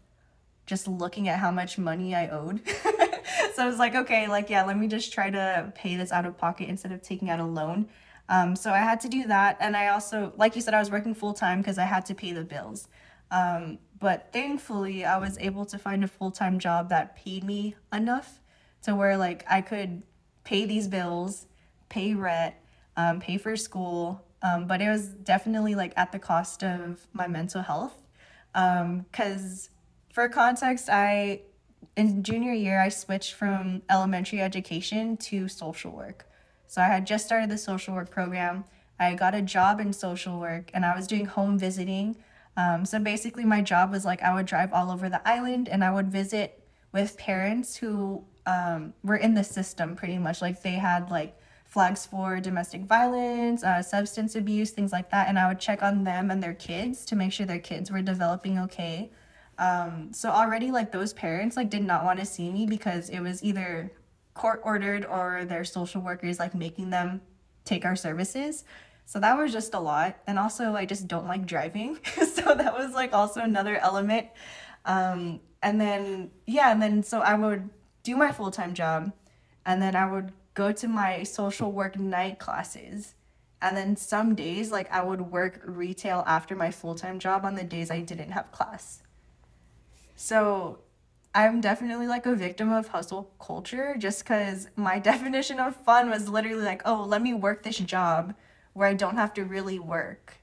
just 0.65 0.87
looking 0.87 1.27
at 1.27 1.39
how 1.39 1.51
much 1.51 1.77
money 1.77 2.15
I 2.15 2.27
owed. 2.29 2.61
so 3.53 3.63
I 3.63 3.65
was 3.67 3.77
like, 3.77 3.95
okay, 3.95 4.27
like, 4.27 4.49
yeah, 4.49 4.63
let 4.65 4.77
me 4.77 4.87
just 4.87 5.13
try 5.13 5.29
to 5.29 5.71
pay 5.75 5.95
this 5.95 6.11
out 6.11 6.25
of 6.25 6.37
pocket 6.37 6.69
instead 6.69 6.91
of 6.91 7.01
taking 7.01 7.29
out 7.29 7.39
a 7.39 7.45
loan. 7.45 7.87
Um, 8.27 8.55
so 8.55 8.71
I 8.71 8.79
had 8.79 8.99
to 9.01 9.09
do 9.09 9.27
that. 9.27 9.57
And 9.59 9.77
I 9.77 9.89
also, 9.89 10.33
like 10.37 10.55
you 10.55 10.61
said, 10.61 10.73
I 10.73 10.79
was 10.79 10.89
working 10.89 11.13
full 11.13 11.33
time 11.33 11.59
because 11.59 11.77
I 11.77 11.85
had 11.85 12.05
to 12.07 12.15
pay 12.15 12.31
the 12.33 12.43
bills. 12.43 12.87
Um, 13.31 13.79
but 13.99 14.31
thankfully, 14.33 15.05
I 15.05 15.17
was 15.17 15.37
able 15.39 15.65
to 15.65 15.77
find 15.77 16.03
a 16.03 16.07
full 16.07 16.31
time 16.31 16.59
job 16.59 16.89
that 16.89 17.15
paid 17.15 17.43
me 17.43 17.75
enough 17.93 18.39
to 18.83 18.95
where, 18.95 19.17
like, 19.17 19.45
I 19.49 19.61
could 19.61 20.03
pay 20.43 20.65
these 20.65 20.87
bills, 20.87 21.47
pay 21.89 22.13
rent, 22.13 22.55
um, 22.97 23.19
pay 23.19 23.37
for 23.37 23.55
school. 23.55 24.23
Um, 24.41 24.67
but 24.67 24.81
it 24.81 24.89
was 24.89 25.07
definitely 25.07 25.73
like 25.73 25.93
at 25.97 26.11
the 26.11 26.19
cost 26.19 26.63
of 26.63 27.07
my 27.13 27.27
mental 27.27 27.61
health. 27.61 27.95
Because 28.53 29.69
for 30.15 30.29
context, 30.29 30.89
I 30.89 31.41
in 31.97 32.23
junior 32.23 32.53
year 32.53 32.81
I 32.81 32.87
switched 32.87 33.33
from 33.33 33.81
elementary 33.89 34.39
education 34.39 35.17
to 35.17 35.49
social 35.49 35.91
work. 35.91 36.25
So 36.67 36.81
I 36.81 36.85
had 36.85 37.05
just 37.05 37.25
started 37.25 37.49
the 37.49 37.57
social 37.57 37.93
work 37.93 38.09
program. 38.11 38.63
I 38.97 39.13
got 39.15 39.35
a 39.35 39.41
job 39.41 39.81
in 39.81 39.91
social 39.91 40.39
work 40.39 40.71
and 40.73 40.85
I 40.85 40.95
was 40.95 41.05
doing 41.05 41.25
home 41.25 41.59
visiting. 41.59 42.15
Um, 42.55 42.85
so 42.85 42.97
basically, 42.97 43.43
my 43.43 43.61
job 43.61 43.91
was 43.91 44.05
like 44.05 44.23
I 44.23 44.33
would 44.33 44.45
drive 44.45 44.71
all 44.71 44.89
over 44.89 45.09
the 45.09 45.21
island 45.27 45.67
and 45.67 45.83
I 45.83 45.91
would 45.91 46.09
visit 46.09 46.63
with 46.93 47.17
parents 47.17 47.75
who 47.75 48.23
um, 48.45 48.93
were 49.03 49.17
in 49.17 49.33
the 49.33 49.43
system 49.43 49.97
pretty 49.97 50.17
much. 50.17 50.41
Like 50.41 50.63
they 50.63 50.75
had 50.89 51.11
like 51.11 51.37
flags 51.65 52.05
for 52.05 52.39
domestic 52.39 52.83
violence, 52.83 53.65
uh, 53.65 53.81
substance 53.81 54.37
abuse, 54.37 54.71
things 54.71 54.93
like 54.93 55.11
that. 55.11 55.27
And 55.27 55.37
I 55.37 55.49
would 55.49 55.59
check 55.59 55.83
on 55.83 56.05
them 56.05 56.31
and 56.31 56.41
their 56.41 56.53
kids 56.53 57.03
to 57.07 57.17
make 57.17 57.33
sure 57.33 57.45
their 57.45 57.59
kids 57.59 57.91
were 57.91 58.01
developing 58.01 58.57
okay. 58.59 59.11
Um, 59.57 60.11
so 60.13 60.29
already 60.29 60.71
like 60.71 60.91
those 60.91 61.13
parents 61.13 61.55
like 61.55 61.69
did 61.69 61.83
not 61.83 62.03
want 62.03 62.19
to 62.19 62.25
see 62.25 62.49
me 62.49 62.65
because 62.65 63.09
it 63.09 63.19
was 63.19 63.43
either 63.43 63.91
court 64.33 64.61
ordered 64.63 65.05
or 65.05 65.45
their 65.45 65.63
social 65.63 66.01
workers 66.01 66.39
like 66.39 66.53
making 66.53 66.89
them 66.89 67.21
take 67.63 67.85
our 67.85 67.95
services. 67.95 68.65
So 69.05 69.19
that 69.19 69.37
was 69.37 69.51
just 69.51 69.73
a 69.73 69.79
lot. 69.79 70.17
And 70.27 70.37
also 70.37 70.73
I 70.73 70.85
just 70.85 71.07
don't 71.07 71.27
like 71.27 71.45
driving. 71.45 71.99
so 72.15 72.55
that 72.55 72.77
was 72.77 72.93
like 72.93 73.13
also 73.13 73.41
another 73.41 73.77
element. 73.77 74.27
Um, 74.83 75.39
and 75.63 75.79
then 75.79 76.31
yeah, 76.45 76.71
and 76.71 76.81
then 76.81 77.03
so 77.03 77.21
I 77.21 77.35
would 77.35 77.69
do 78.03 78.15
my 78.15 78.31
full-time 78.31 78.73
job 78.73 79.11
and 79.65 79.81
then 79.81 79.95
I 79.95 80.11
would 80.11 80.31
go 80.53 80.71
to 80.71 80.87
my 80.87 81.23
social 81.23 81.71
work 81.71 81.97
night 81.97 82.39
classes. 82.39 83.15
And 83.61 83.75
then 83.75 83.95
some 83.95 84.35
days 84.35 84.71
like 84.71 84.91
I 84.91 85.01
would 85.01 85.21
work 85.21 85.61
retail 85.65 86.23
after 86.27 86.55
my 86.55 86.71
full-time 86.71 87.19
job 87.19 87.45
on 87.45 87.55
the 87.55 87.63
days 87.63 87.89
I 87.89 88.01
didn't 88.01 88.31
have 88.31 88.51
class. 88.51 89.01
So 90.15 90.79
I'm 91.33 91.61
definitely 91.61 92.07
like 92.07 92.25
a 92.25 92.35
victim 92.35 92.71
of 92.71 92.87
hustle 92.89 93.31
culture 93.39 93.95
just 93.97 94.23
because 94.23 94.69
my 94.75 94.99
definition 95.11 95.59
of 95.59 95.75
fun 95.75 96.09
was 96.09 96.29
literally 96.29 96.63
like, 96.63 96.81
oh, 96.85 97.03
let 97.07 97.21
me 97.21 97.33
work 97.33 97.63
this 97.63 97.77
job 97.77 98.33
where 98.73 98.87
I 98.87 98.93
don't 98.93 99.15
have 99.15 99.33
to 99.35 99.43
really 99.43 99.79
work. 99.79 100.35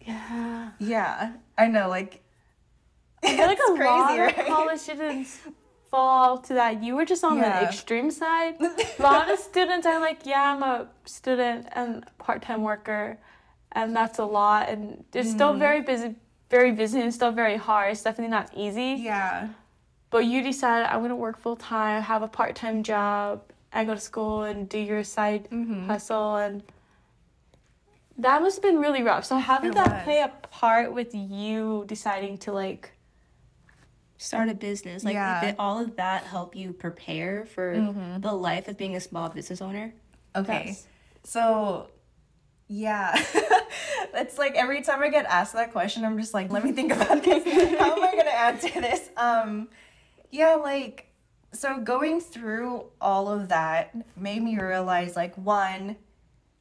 Yeah. 0.00 0.70
Yeah, 0.78 1.32
I 1.58 1.66
know, 1.66 1.88
like, 1.88 2.22
I 3.22 3.28
feel 3.36 3.46
like 3.46 3.58
a 3.58 3.72
crazy, 3.74 4.18
lot 4.18 4.18
right? 4.18 4.38
of 4.38 4.46
college 4.46 4.80
students 4.80 5.38
fall 5.90 6.38
to 6.38 6.54
that. 6.54 6.82
You 6.82 6.96
were 6.96 7.04
just 7.04 7.22
on 7.24 7.36
Yeah. 7.36 7.58
the 7.58 7.68
extreme 7.68 8.10
side. 8.10 8.54
a 8.98 9.02
lot 9.02 9.30
of 9.30 9.38
students 9.38 9.86
are 9.86 10.00
like, 10.00 10.24
yeah, 10.24 10.54
I'm 10.54 10.62
a 10.62 10.88
student 11.04 11.66
and 11.72 12.04
part-time 12.18 12.62
worker, 12.62 13.18
and 13.72 13.94
that's 13.94 14.18
a 14.18 14.24
lot, 14.24 14.68
and 14.70 15.04
it's 15.12 15.28
Mm. 15.28 15.32
still 15.32 15.54
very 15.54 15.82
busy, 15.82 16.14
very 16.50 16.72
busy, 16.72 17.00
and 17.00 17.14
still 17.14 17.32
very 17.32 17.56
hard. 17.56 17.92
It's 17.92 18.02
definitely 18.02 18.30
not 18.32 18.50
easy. 18.56 18.96
yeah, 19.00 19.48
But 20.10 20.26
you 20.26 20.42
decided 20.42 20.86
I'm 20.92 21.00
gonna 21.02 21.16
work 21.16 21.38
full 21.38 21.56
time, 21.56 22.02
have 22.02 22.22
a 22.22 22.28
part-time 22.28 22.82
job, 22.82 23.42
and 23.72 23.86
go 23.86 23.94
to 23.94 24.00
school 24.00 24.42
and 24.42 24.68
do 24.68 24.78
your 24.78 25.04
side 25.04 25.48
Mm-hmm. 25.50 25.86
hustle, 25.88 26.36
and 26.36 26.62
that 28.18 28.42
must 28.42 28.56
have 28.56 28.62
been 28.62 28.80
really 28.80 29.02
rough. 29.02 29.24
So 29.24 29.38
how 29.38 29.60
did 29.60 29.70
It 29.70 29.74
that 29.76 29.92
was. 29.92 30.02
play 30.04 30.20
a 30.20 30.28
part 30.50 30.92
with 30.92 31.14
you 31.14 31.84
deciding 31.86 32.38
to 32.38 32.52
like? 32.52 32.90
Start 34.18 34.50
a 34.50 34.54
business. 34.54 35.02
Like, 35.04 35.14
Yeah. 35.14 35.40
did 35.40 35.54
all 35.58 35.78
of 35.78 35.96
that 35.96 36.24
help 36.24 36.54
you 36.54 36.72
prepare 36.74 37.46
for 37.46 37.94
the 38.20 38.32
life 38.32 38.68
of 38.68 38.76
being 38.76 38.94
a 38.96 39.00
small 39.00 39.28
business 39.30 39.62
owner? 39.62 39.94
okay. 40.36 40.64
Yes. 40.66 40.86
So, 41.24 41.88
yeah, 42.72 43.20
it's 44.14 44.38
like 44.38 44.54
every 44.54 44.80
time 44.80 45.02
I 45.02 45.08
get 45.08 45.26
asked 45.26 45.54
that 45.54 45.72
question, 45.72 46.04
I'm 46.04 46.16
just 46.16 46.32
like, 46.32 46.52
let 46.52 46.64
me 46.64 46.70
think 46.70 46.92
about 46.92 47.24
this. 47.24 47.44
How 47.80 47.96
am 47.96 48.02
I 48.02 48.14
gonna 48.16 48.30
answer 48.30 48.80
this? 48.80 49.10
Um, 49.16 49.68
yeah, 50.30 50.54
like, 50.54 51.08
so 51.52 51.80
going 51.80 52.20
through 52.20 52.84
all 53.00 53.28
of 53.28 53.48
that 53.48 53.92
made 54.16 54.40
me 54.44 54.56
realize, 54.56 55.16
like, 55.16 55.34
one, 55.36 55.96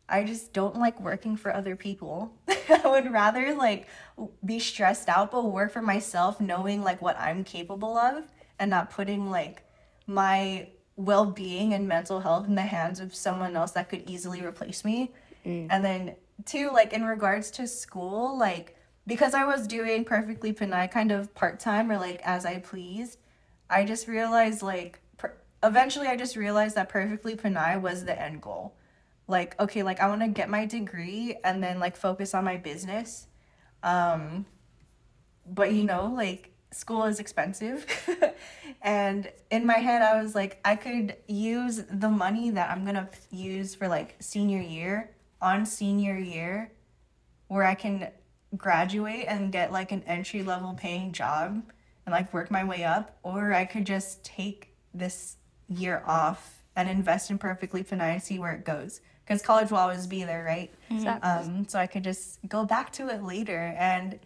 I 0.09 0.23
just 0.23 0.51
don't 0.51 0.77
like 0.77 0.99
working 0.99 1.37
for 1.37 1.55
other 1.55 1.75
people. 1.75 2.33
I 2.69 2.81
would 2.85 3.11
rather 3.11 3.53
like 3.53 3.87
be 4.43 4.57
stressed 4.57 5.09
out 5.09 5.29
but 5.29 5.45
work 5.45 5.71
for 5.71 5.83
myself 5.83 6.41
knowing 6.41 6.81
like 6.81 7.03
what 7.03 7.19
I'm 7.19 7.43
capable 7.43 7.95
of 7.95 8.23
and 8.57 8.71
not 8.71 8.89
putting 8.89 9.29
like 9.29 9.61
my 10.07 10.69
well-being 10.95 11.75
and 11.75 11.87
mental 11.87 12.19
health 12.21 12.47
in 12.47 12.55
the 12.55 12.63
hands 12.63 12.99
of 12.99 13.13
someone 13.13 13.55
else 13.55 13.71
that 13.73 13.89
could 13.89 14.09
easily 14.09 14.43
replace 14.43 14.83
me. 14.83 15.13
And 15.69 15.83
then 15.83 16.15
two 16.45 16.71
like 16.71 16.93
in 16.93 17.03
regards 17.03 17.51
to 17.51 17.67
school 17.67 18.37
like 18.37 18.75
because 19.09 19.33
I 19.33 19.43
was 19.43 19.67
doing 19.67 20.05
perfectly 20.05 20.53
Pinay 20.53 20.89
kind 20.91 21.11
of 21.11 21.33
part-time 21.33 21.91
or 21.91 21.97
like 21.97 22.21
as 22.23 22.45
I 22.45 22.59
pleased, 22.59 23.17
I 23.69 23.83
just 23.83 24.07
realized 24.07 24.61
like 24.61 25.01
per- 25.17 25.35
eventually 25.63 26.07
I 26.07 26.15
just 26.15 26.35
realized 26.35 26.75
that 26.75 26.89
Perfectly 26.89 27.35
Pinay 27.35 27.81
was 27.81 28.05
the 28.05 28.19
end 28.19 28.41
goal. 28.41 28.75
Like, 29.27 29.59
okay, 29.59 29.83
like 29.83 29.99
I 29.99 30.07
want 30.07 30.21
to 30.21 30.27
get 30.27 30.49
my 30.49 30.65
degree 30.65 31.37
and 31.43 31.63
then 31.63 31.79
like 31.79 31.95
focus 31.95 32.33
on 32.33 32.43
my 32.43 32.57
business. 32.57 33.27
Um, 33.81 34.45
but 35.45 35.73
you 35.73 35.83
know, 35.83 36.13
like 36.15 36.51
school 36.71 37.05
is 37.05 37.19
expensive. 37.19 37.85
and 38.81 39.31
in 39.49 39.65
my 39.65 39.77
head, 39.77 40.01
I 40.01 40.21
was 40.21 40.35
like, 40.35 40.59
I 40.63 40.75
could 40.75 41.15
use 41.27 41.83
the 41.89 42.09
money 42.09 42.51
that 42.51 42.69
I'm 42.69 42.83
going 42.83 42.95
to 42.95 43.09
use 43.31 43.73
for 43.73 43.87
like 43.87 44.15
senior 44.19 44.61
year 44.61 45.11
on 45.41 45.65
senior 45.65 46.17
year 46.17 46.71
where 47.47 47.63
I 47.63 47.75
can 47.75 48.09
graduate 48.55 49.25
and 49.27 49.51
get 49.51 49.71
like 49.71 49.91
an 49.91 50.03
entry 50.03 50.43
level 50.43 50.73
paying 50.73 51.11
job 51.11 51.63
and 52.05 52.13
like 52.13 52.33
work 52.33 52.51
my 52.51 52.63
way 52.63 52.83
up. 52.83 53.17
Or 53.23 53.53
I 53.53 53.65
could 53.65 53.85
just 53.85 54.23
take 54.23 54.73
this 54.93 55.37
year 55.67 56.03
off 56.05 56.63
and 56.75 56.89
invest 56.89 57.29
in 57.29 57.37
Perfectly 57.37 57.83
Pinay 57.83 58.13
and 58.13 58.23
see 58.23 58.39
where 58.39 58.53
it 58.53 58.65
goes. 58.65 59.01
Because 59.23 59.41
college 59.41 59.69
will 59.69 59.77
always 59.77 60.07
be 60.07 60.23
there, 60.23 60.43
right? 60.43 60.73
Exactly. 60.89 61.29
Um, 61.29 61.67
so 61.67 61.77
I 61.77 61.85
could 61.85 62.03
just 62.03 62.39
go 62.47 62.65
back 62.65 62.91
to 62.93 63.09
it 63.09 63.23
later. 63.23 63.75
And 63.77 64.19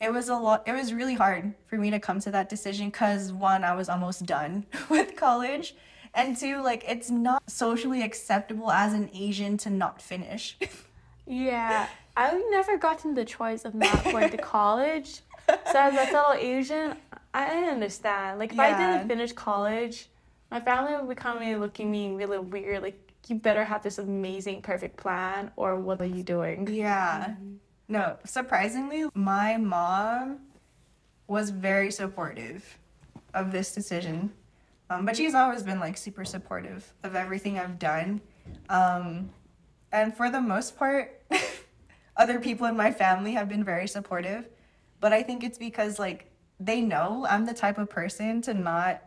it 0.00 0.12
was 0.12 0.28
a 0.28 0.36
lot, 0.36 0.62
it 0.68 0.72
was 0.72 0.92
really 0.92 1.14
hard 1.14 1.54
for 1.66 1.76
me 1.76 1.90
to 1.90 1.98
come 1.98 2.20
to 2.20 2.30
that 2.30 2.48
decision 2.48 2.88
because 2.88 3.32
one, 3.32 3.64
I 3.64 3.74
was 3.74 3.88
almost 3.88 4.26
done 4.26 4.66
with 4.88 5.16
college. 5.16 5.74
And 6.14 6.36
two, 6.36 6.62
like, 6.62 6.84
it's 6.86 7.10
not 7.10 7.42
socially 7.50 8.02
acceptable 8.02 8.70
as 8.70 8.92
an 8.92 9.10
Asian 9.12 9.56
to 9.58 9.70
not 9.70 10.00
finish. 10.00 10.56
Yeah, 11.26 11.88
I've 12.16 12.40
never 12.50 12.76
gotten 12.76 13.14
the 13.14 13.24
choice 13.24 13.64
of 13.64 13.74
not 13.74 14.04
going 14.04 14.30
to 14.30 14.36
college. 14.36 15.22
So 15.48 15.78
as 15.78 15.94
a 15.94 16.06
fellow 16.10 16.34
Asian, 16.34 16.96
I 17.32 17.46
understand. 17.64 18.38
Like 18.38 18.52
if 18.52 18.58
I 18.58 18.70
didn't 18.78 19.08
finish 19.08 19.32
college, 19.32 20.08
my 20.50 20.60
family 20.60 20.94
would 20.94 21.08
be 21.08 21.14
coming 21.14 21.58
looking 21.58 21.86
at 21.86 21.92
me 21.92 22.14
really 22.14 22.38
weird. 22.38 22.82
Like 22.82 23.12
you 23.26 23.36
better 23.36 23.64
have 23.64 23.82
this 23.82 23.98
amazing, 23.98 24.62
perfect 24.62 24.96
plan, 24.96 25.50
or 25.56 25.76
what 25.76 26.00
are 26.00 26.06
you 26.06 26.22
doing? 26.22 26.68
Yeah. 26.70 27.34
No, 27.88 28.16
surprisingly, 28.24 29.06
my 29.14 29.56
mom 29.56 30.40
was 31.26 31.50
very 31.50 31.90
supportive 31.90 32.78
of 33.32 33.50
this 33.50 33.74
decision. 33.74 34.32
Um, 34.90 35.06
but 35.06 35.16
she's 35.16 35.34
always 35.34 35.62
been 35.62 35.80
like 35.80 35.96
super 35.96 36.24
supportive 36.24 36.92
of 37.02 37.16
everything 37.16 37.58
I've 37.58 37.78
done. 37.78 38.20
Um, 38.68 39.30
and 39.92 40.14
for 40.14 40.30
the 40.30 40.40
most 40.40 40.76
part, 40.76 41.22
other 42.16 42.38
people 42.38 42.66
in 42.66 42.76
my 42.76 42.90
family 42.90 43.32
have 43.32 43.48
been 43.48 43.64
very 43.64 43.88
supportive. 43.88 44.48
But 45.00 45.12
I 45.12 45.22
think 45.22 45.42
it's 45.42 45.58
because 45.58 45.98
like 45.98 46.30
they 46.60 46.80
know 46.80 47.26
I'm 47.28 47.46
the 47.46 47.54
type 47.54 47.78
of 47.78 47.88
person 47.88 48.42
to 48.42 48.54
not 48.54 49.02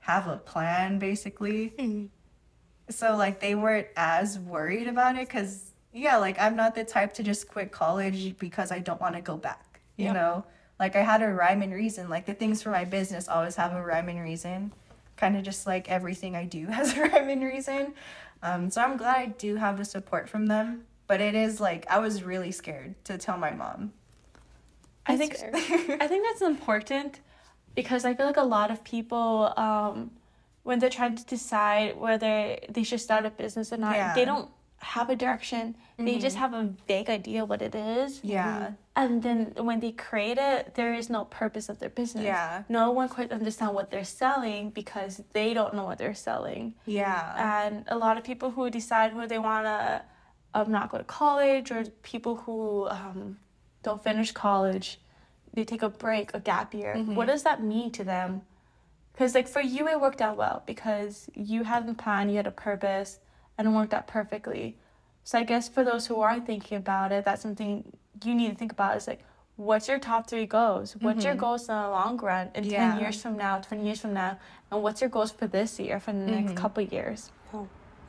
have 0.00 0.28
a 0.28 0.36
plan 0.36 0.98
basically. 0.98 1.72
So 2.90 3.16
like 3.16 3.40
they 3.40 3.54
weren't 3.54 3.88
as 3.96 4.38
worried 4.38 4.88
about 4.88 5.16
it 5.16 5.28
cuz 5.28 5.72
yeah, 5.92 6.18
like 6.18 6.38
I'm 6.38 6.54
not 6.54 6.74
the 6.74 6.84
type 6.84 7.14
to 7.14 7.22
just 7.22 7.48
quit 7.48 7.72
college 7.72 8.38
because 8.38 8.70
I 8.70 8.78
don't 8.78 9.00
want 9.00 9.14
to 9.14 9.22
go 9.22 9.36
back. 9.36 9.80
You 9.96 10.12
know? 10.12 10.44
Like 10.78 10.94
I 10.96 11.02
had 11.02 11.22
a 11.22 11.28
rhyme 11.28 11.62
and 11.62 11.72
reason. 11.72 12.08
Like 12.08 12.26
the 12.26 12.34
things 12.34 12.62
for 12.62 12.70
my 12.70 12.84
business 12.84 13.28
always 13.28 13.56
have 13.56 13.72
a 13.72 13.82
rhyme 13.82 14.08
and 14.08 14.20
reason. 14.20 14.72
Kind 15.16 15.36
of 15.36 15.42
just 15.42 15.66
like 15.66 15.90
everything 15.90 16.36
I 16.36 16.44
do 16.44 16.66
has 16.78 16.96
a 16.96 17.02
rhyme 17.02 17.28
and 17.30 17.42
reason. 17.42 17.94
Um, 18.42 18.70
so 18.70 18.82
I'm 18.82 18.96
glad 18.96 19.16
I 19.16 19.26
do 19.26 19.56
have 19.56 19.78
the 19.78 19.84
support 19.84 20.28
from 20.28 20.46
them. 20.46 20.84
But 21.06 21.20
it 21.20 21.34
is 21.34 21.60
like 21.60 21.86
I 21.88 21.98
was 21.98 22.22
really 22.22 22.50
scared 22.52 22.94
to 23.04 23.16
tell 23.16 23.38
my 23.38 23.52
mom. 23.52 23.92
I 25.06 25.16
think. 25.16 25.36
I 25.54 26.06
think 26.08 26.26
that's 26.26 26.42
important 26.42 27.20
because 27.74 28.04
I 28.04 28.14
feel 28.14 28.26
like 28.26 28.36
a 28.38 28.42
lot 28.42 28.70
of 28.70 28.82
people, 28.82 29.52
um, 29.56 30.10
when 30.64 30.78
they're 30.80 30.90
trying 30.90 31.14
to 31.14 31.24
decide 31.24 31.96
whether 31.96 32.58
they 32.68 32.82
should 32.82 33.00
start 33.00 33.24
a 33.24 33.30
business 33.30 33.72
or 33.72 33.76
not, 33.76 33.94
Yeah. 33.94 34.14
they 34.14 34.24
don't 34.24 34.50
have 34.86 35.10
a 35.10 35.16
direction. 35.16 35.76
They 35.98 36.18
just 36.18 36.36
have 36.36 36.52
a 36.52 36.72
vague 36.86 37.10
idea 37.10 37.44
what 37.44 37.60
it 37.60 37.74
is. 37.74 38.20
Yeah. 38.22 38.72
And 38.94 39.22
then 39.22 39.52
when 39.56 39.80
they 39.80 39.92
create 39.92 40.38
it, 40.38 40.74
there 40.74 40.94
is 40.94 41.10
no 41.10 41.24
purpose 41.24 41.68
of 41.68 41.78
their 41.80 41.88
business. 41.88 42.24
Yeah. 42.24 42.62
No 42.68 42.92
one 42.92 43.08
quite 43.08 43.32
understand 43.32 43.74
what 43.74 43.90
they're 43.90 44.04
selling 44.04 44.70
because 44.70 45.22
they 45.32 45.54
don't 45.54 45.74
know 45.74 45.84
what 45.84 45.98
they're 45.98 46.14
selling. 46.14 46.74
Yeah. 46.86 47.66
And 47.66 47.84
a 47.88 47.98
lot 47.98 48.16
of 48.16 48.24
people 48.24 48.50
who 48.50 48.70
decide 48.70 49.12
who 49.12 49.26
they 49.26 49.38
want 49.38 49.66
to 49.66 50.02
um, 50.54 50.70
not 50.70 50.90
go 50.90 50.98
to 50.98 51.04
college 51.04 51.70
or 51.70 51.84
people 52.02 52.36
who 52.36 52.88
um, 52.88 53.38
don't 53.82 54.02
finish 54.02 54.32
college, 54.32 55.00
they 55.52 55.64
take 55.64 55.82
a 55.82 55.88
break, 55.88 56.32
a 56.32 56.40
gap 56.40 56.74
year. 56.74 56.96
What 56.96 57.26
does 57.26 57.42
that 57.42 57.62
mean 57.62 57.90
to 57.92 58.04
them? 58.04 58.42
Because 59.12 59.34
like 59.34 59.48
for 59.48 59.62
you, 59.62 59.88
it 59.88 60.00
worked 60.00 60.20
out 60.20 60.36
well 60.36 60.62
because 60.66 61.28
you 61.34 61.64
had 61.64 61.88
a 61.88 61.94
plan, 61.94 62.28
you 62.28 62.36
had 62.36 62.46
a 62.46 62.50
purpose, 62.50 63.18
and 63.58 63.68
it 63.68 63.70
worked 63.70 63.94
out 63.94 64.06
perfectly. 64.06 64.76
So 65.24 65.38
I 65.38 65.44
guess 65.44 65.68
for 65.68 65.82
those 65.84 66.06
who 66.06 66.20
are 66.20 66.38
thinking 66.40 66.78
about 66.78 67.12
it, 67.12 67.24
that's 67.24 67.42
something 67.42 67.92
you 68.24 68.34
need 68.34 68.50
to 68.50 68.54
think 68.54 68.72
about. 68.72 68.96
Is 68.96 69.08
like, 69.08 69.24
what's 69.56 69.88
your 69.88 69.98
top 69.98 70.28
three 70.28 70.46
goals? 70.46 70.96
What's 71.00 71.24
your 71.24 71.34
mm-hmm. 71.34 71.40
goals 71.40 71.68
in 71.68 71.74
the 71.74 71.88
long 71.88 72.16
run 72.18 72.50
in 72.54 72.64
Yeah. 72.64 72.92
ten 72.92 73.00
years 73.00 73.20
from 73.20 73.36
now, 73.36 73.58
twenty 73.58 73.84
years 73.84 74.00
from 74.00 74.14
now, 74.14 74.38
and 74.70 74.82
what's 74.82 75.00
your 75.00 75.10
goals 75.10 75.32
for 75.32 75.46
this 75.46 75.80
year, 75.80 75.98
for 75.98 76.12
the 76.12 76.18
next 76.18 76.50
mm-hmm. 76.50 76.54
couple 76.54 76.82
years? 76.82 77.32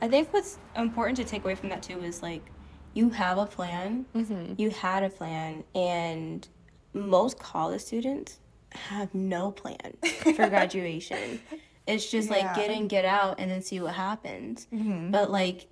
I 0.00 0.08
think 0.08 0.32
what's 0.32 0.58
important 0.76 1.16
to 1.16 1.24
take 1.24 1.44
away 1.44 1.54
from 1.54 1.70
that 1.70 1.82
too 1.82 2.00
is 2.00 2.22
like 2.22 2.42
you 2.94 3.10
have 3.10 3.38
a 3.38 3.46
plan, 3.46 4.06
mm-hmm. 4.14 4.54
you 4.56 4.70
had 4.70 5.02
a 5.02 5.10
plan, 5.10 5.64
and 5.74 6.46
most 6.92 7.38
college 7.38 7.80
students 7.80 8.38
have 8.72 9.12
no 9.14 9.50
plan 9.50 9.96
for 10.02 10.32
graduation. 10.48 11.40
It's 11.88 12.10
just 12.10 12.28
like 12.28 12.54
get 12.54 12.70
in, 12.70 12.86
get 12.86 13.04
out, 13.04 13.40
and 13.40 13.50
then 13.50 13.62
see 13.62 13.80
what 13.80 13.94
happens. 13.94 14.66
Mm-hmm. 14.72 15.10
But 15.10 15.30
like 15.30 15.68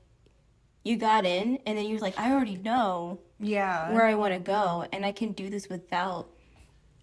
you 0.82 0.96
got 0.96 1.26
in, 1.26 1.58
and 1.66 1.76
then 1.76 1.86
you're 1.86 1.98
like, 1.98 2.18
I 2.18 2.32
already 2.32 2.56
know 2.56 3.20
Yeah. 3.38 3.92
where 3.92 4.06
I 4.06 4.14
want 4.14 4.32
to 4.32 4.40
go, 4.40 4.86
and 4.92 5.04
I 5.04 5.12
can 5.12 5.32
do 5.32 5.50
this 5.50 5.68
without 5.68 6.30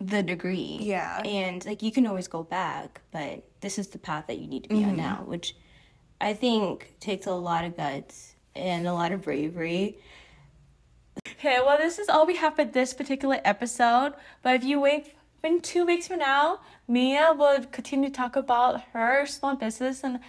the 0.01 0.23
degree. 0.23 0.79
Yeah. 0.81 1.21
And 1.23 1.63
like 1.65 1.83
you 1.83 1.91
can 1.91 2.07
always 2.07 2.27
go 2.27 2.43
back, 2.43 3.01
but 3.11 3.43
this 3.61 3.77
is 3.77 3.87
the 3.87 3.99
path 3.99 4.25
that 4.27 4.39
you 4.39 4.47
need 4.47 4.63
to 4.63 4.69
be 4.69 4.77
on 4.77 4.91
mm-hmm. 4.91 4.97
now, 4.97 5.23
which 5.25 5.55
I 6.19 6.33
think 6.33 6.95
takes 6.99 7.27
a 7.27 7.33
lot 7.33 7.65
of 7.65 7.77
guts 7.77 8.35
and 8.55 8.87
a 8.87 8.93
lot 8.93 9.11
of 9.11 9.21
bravery. 9.21 9.99
Okay, 11.27 11.59
well, 11.63 11.77
this 11.77 11.99
is 11.99 12.09
all 12.09 12.25
we 12.25 12.37
have 12.37 12.55
for 12.55 12.65
this 12.65 12.93
particular 12.93 13.39
episode. 13.45 14.13
But 14.41 14.55
if 14.55 14.63
you 14.63 14.79
wait 14.79 15.13
in 15.43 15.61
two 15.61 15.85
weeks 15.85 16.07
from 16.07 16.19
now, 16.19 16.59
Mia 16.87 17.33
will 17.37 17.63
continue 17.65 18.09
to 18.09 18.15
talk 18.15 18.35
about 18.35 18.81
her 18.93 19.25
small 19.25 19.55
business 19.55 20.03
and 20.03 20.19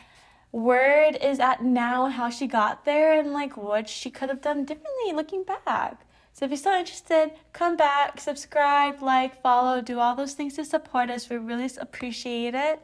where 0.50 1.04
it 1.04 1.22
is 1.22 1.40
at 1.40 1.64
now, 1.64 2.06
how 2.06 2.30
she 2.30 2.46
got 2.46 2.84
there, 2.84 3.18
and 3.18 3.32
like 3.32 3.56
what 3.56 3.88
she 3.88 4.10
could 4.10 4.28
have 4.28 4.40
done 4.40 4.64
differently 4.64 5.12
looking 5.12 5.44
back. 5.44 6.04
So 6.32 6.44
if 6.44 6.50
you're 6.50 6.58
still 6.58 6.72
interested, 6.72 7.30
come 7.52 7.76
back, 7.76 8.20
subscribe, 8.20 9.00
like, 9.00 9.40
follow, 9.40 9.80
do 9.80 10.00
all 10.00 10.16
those 10.16 10.34
things 10.34 10.54
to 10.56 10.64
support 10.64 11.10
us. 11.10 11.30
We 11.30 11.36
really 11.36 11.70
appreciate 11.80 12.54
it. 12.54 12.82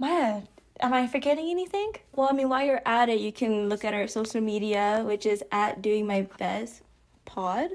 Mya, 0.00 0.42
am 0.80 0.92
I 0.92 1.06
forgetting 1.06 1.48
anything? 1.50 1.92
Well, 2.16 2.28
I 2.30 2.32
mean, 2.32 2.48
while 2.48 2.64
you're 2.64 2.82
at 2.84 3.08
it, 3.08 3.20
you 3.20 3.32
can 3.32 3.68
look 3.68 3.84
at 3.84 3.94
our 3.94 4.08
social 4.08 4.40
media, 4.40 5.02
which 5.06 5.24
is 5.24 5.44
at 5.52 5.82
doing 5.82 6.06
my 6.06 6.26
best 6.38 6.82
pod. 7.24 7.70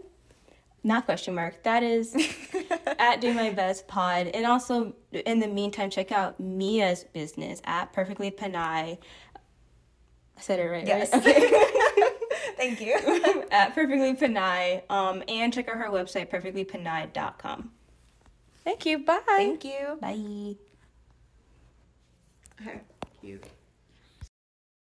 Not 0.85 1.05
question 1.05 1.33
mark. 1.33 1.63
That 1.63 1.81
is 1.81 2.15
at 2.99 3.19
do 3.19 3.33
my 3.33 3.49
best 3.49 3.87
pod. 3.87 4.27
And 4.27 4.45
also, 4.45 4.93
in 5.11 5.39
the 5.39 5.47
meantime, 5.47 5.89
check 5.89 6.11
out 6.11 6.39
Mia's 6.39 7.03
business 7.05 7.59
at 7.65 7.91
Perfectly 7.91 8.29
Pinay 8.29 8.99
I 10.37 10.41
said 10.41 10.59
it 10.59 10.69
right. 10.69 10.85
Yes. 10.85 11.11
Right? 11.11 11.25
Okay. 11.25 12.11
Thank 12.57 12.81
you. 12.81 13.47
at 13.51 13.73
Perfectly 13.73 14.13
Pinay 14.13 14.83
Um, 14.91 15.23
and 15.27 15.51
check 15.51 15.67
out 15.67 15.77
her 15.77 15.89
website, 15.89 16.29
perfectlypinay.com. 16.29 17.71
Thank 18.63 18.85
you. 18.85 18.99
Bye. 18.99 19.21
Thank 19.25 19.65
you. 19.65 19.97
Bye. 19.99 20.55
Cute. 23.21 23.43